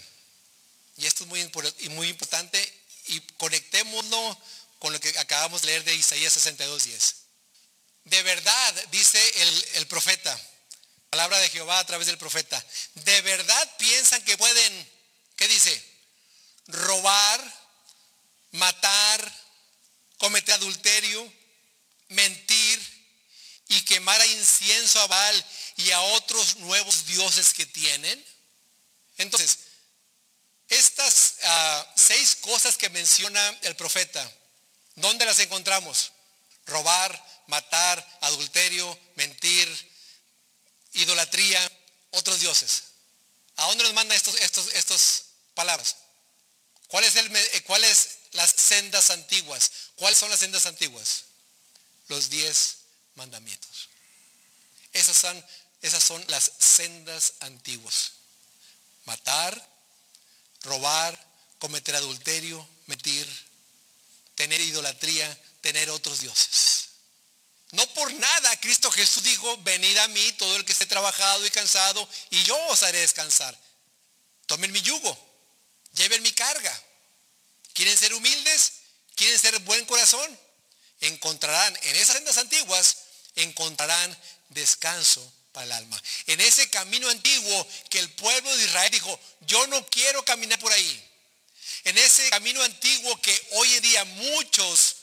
[0.98, 1.50] Y esto es muy,
[1.88, 4.40] muy importante y conectémoslo
[4.78, 7.14] con lo que acabamos de leer de Isaías 62, 10.
[8.04, 10.40] De verdad, dice el, el profeta,
[11.10, 12.64] palabra de Jehová a través del profeta,
[12.94, 14.90] de verdad piensan que pueden,
[15.34, 15.89] ¿qué dice?
[16.72, 17.60] Robar,
[18.52, 19.32] matar,
[20.18, 21.32] cometer adulterio,
[22.08, 23.00] mentir
[23.68, 25.46] y quemar a incienso a Baal
[25.76, 28.24] y a otros nuevos dioses que tienen.
[29.16, 29.58] Entonces,
[30.68, 34.30] estas ah, seis cosas que menciona el profeta,
[34.96, 36.12] ¿dónde las encontramos?
[36.66, 39.68] Robar, matar, adulterio, mentir,
[40.92, 41.60] idolatría,
[42.10, 42.84] otros dioses.
[43.56, 45.96] ¿A dónde nos mandan estos, estos, estos palabras?
[46.90, 49.70] ¿Cuáles son eh, las sendas antiguas?
[49.94, 51.24] ¿Cuáles son las sendas antiguas?
[52.08, 52.78] Los diez
[53.14, 53.88] mandamientos.
[54.92, 55.46] Esas son,
[55.82, 58.12] esas son las sendas antiguas.
[59.04, 59.68] Matar,
[60.62, 61.16] robar,
[61.60, 63.26] cometer adulterio, mentir,
[64.34, 66.88] tener idolatría, tener otros dioses.
[67.70, 71.50] No por nada Cristo Jesús dijo, venid a mí todo el que esté trabajado y
[71.50, 73.56] cansado, y yo os haré descansar.
[74.46, 75.29] Tomen mi yugo,
[75.94, 76.82] lleven mi carga.
[77.72, 78.72] ¿Quieren ser humildes?
[79.14, 80.38] ¿Quieren ser buen corazón?
[81.00, 82.96] Encontrarán en esas sendas antiguas,
[83.36, 84.16] encontrarán
[84.50, 86.02] descanso para el alma.
[86.26, 90.72] En ese camino antiguo que el pueblo de Israel dijo, yo no quiero caminar por
[90.72, 91.10] ahí.
[91.84, 94.96] En ese camino antiguo que hoy en día muchos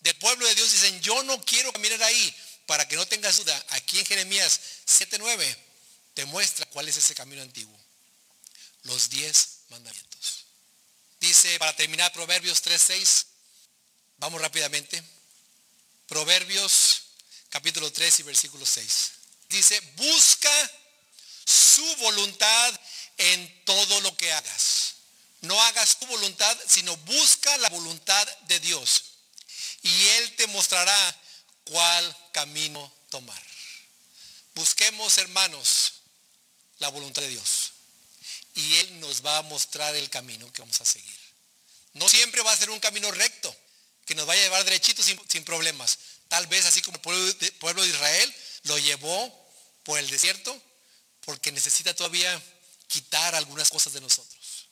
[0.00, 2.34] del pueblo de Dios dicen, yo no quiero caminar ahí.
[2.66, 5.56] Para que no tengas duda, aquí en Jeremías 7.9
[6.14, 7.78] te muestra cuál es ese camino antiguo.
[8.84, 10.03] Los diez mandamientos.
[11.24, 13.24] Dice, para terminar, Proverbios 3.6.
[14.18, 15.02] Vamos rápidamente.
[16.06, 17.00] Proverbios
[17.48, 19.12] capítulo 3 y versículo 6.
[19.48, 20.70] Dice, busca
[21.46, 22.80] su voluntad
[23.16, 24.96] en todo lo que hagas.
[25.40, 29.04] No hagas tu voluntad, sino busca la voluntad de Dios
[29.80, 31.20] y Él te mostrará
[31.64, 33.42] cuál camino tomar.
[34.54, 35.94] Busquemos, hermanos,
[36.80, 37.63] la voluntad de Dios.
[38.54, 41.18] Y Él nos va a mostrar el camino que vamos a seguir.
[41.94, 43.54] No siempre va a ser un camino recto,
[44.04, 45.98] que nos va a llevar derechito sin, problemas.
[46.28, 48.34] Tal vez así como el pueblo de, pueblo de Israel
[48.64, 49.50] lo llevó
[49.84, 50.60] por el desierto,
[51.24, 52.42] porque necesita todavía
[52.86, 54.68] quitar algunas cosas de nosotros.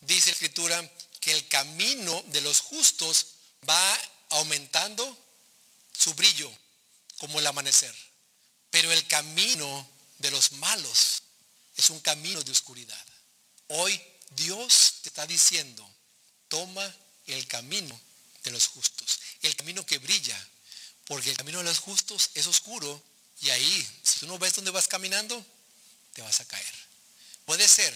[0.00, 3.26] Dice la escritura que el camino de los justos
[3.68, 4.00] va
[4.30, 5.18] aumentando
[5.96, 6.50] su brillo
[7.18, 7.94] como el amanecer.
[8.70, 9.88] Pero el camino
[10.18, 11.23] de los malos
[11.76, 13.06] es un camino de oscuridad.
[13.68, 14.00] Hoy
[14.30, 15.88] Dios te está diciendo,
[16.48, 16.94] toma
[17.26, 17.98] el camino
[18.42, 20.38] de los justos, el camino que brilla,
[21.06, 23.02] porque el camino de los justos es oscuro
[23.40, 25.44] y ahí, si tú no ves dónde vas caminando,
[26.12, 26.74] te vas a caer.
[27.44, 27.94] Puede ser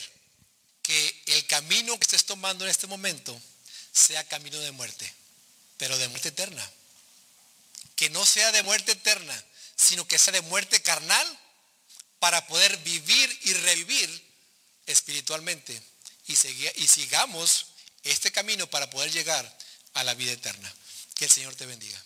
[0.82, 3.40] que el camino que estés tomando en este momento
[3.92, 5.18] sea camino de muerte
[5.78, 6.70] pero de muerte eterna.
[7.96, 9.44] Que no sea de muerte eterna,
[9.76, 11.40] sino que sea de muerte carnal
[12.18, 14.28] para poder vivir y revivir
[14.86, 15.80] espiritualmente
[16.26, 17.66] y, y sigamos
[18.02, 19.58] este camino para poder llegar
[19.94, 20.72] a la vida eterna.
[21.14, 22.02] Que el Señor te bendiga.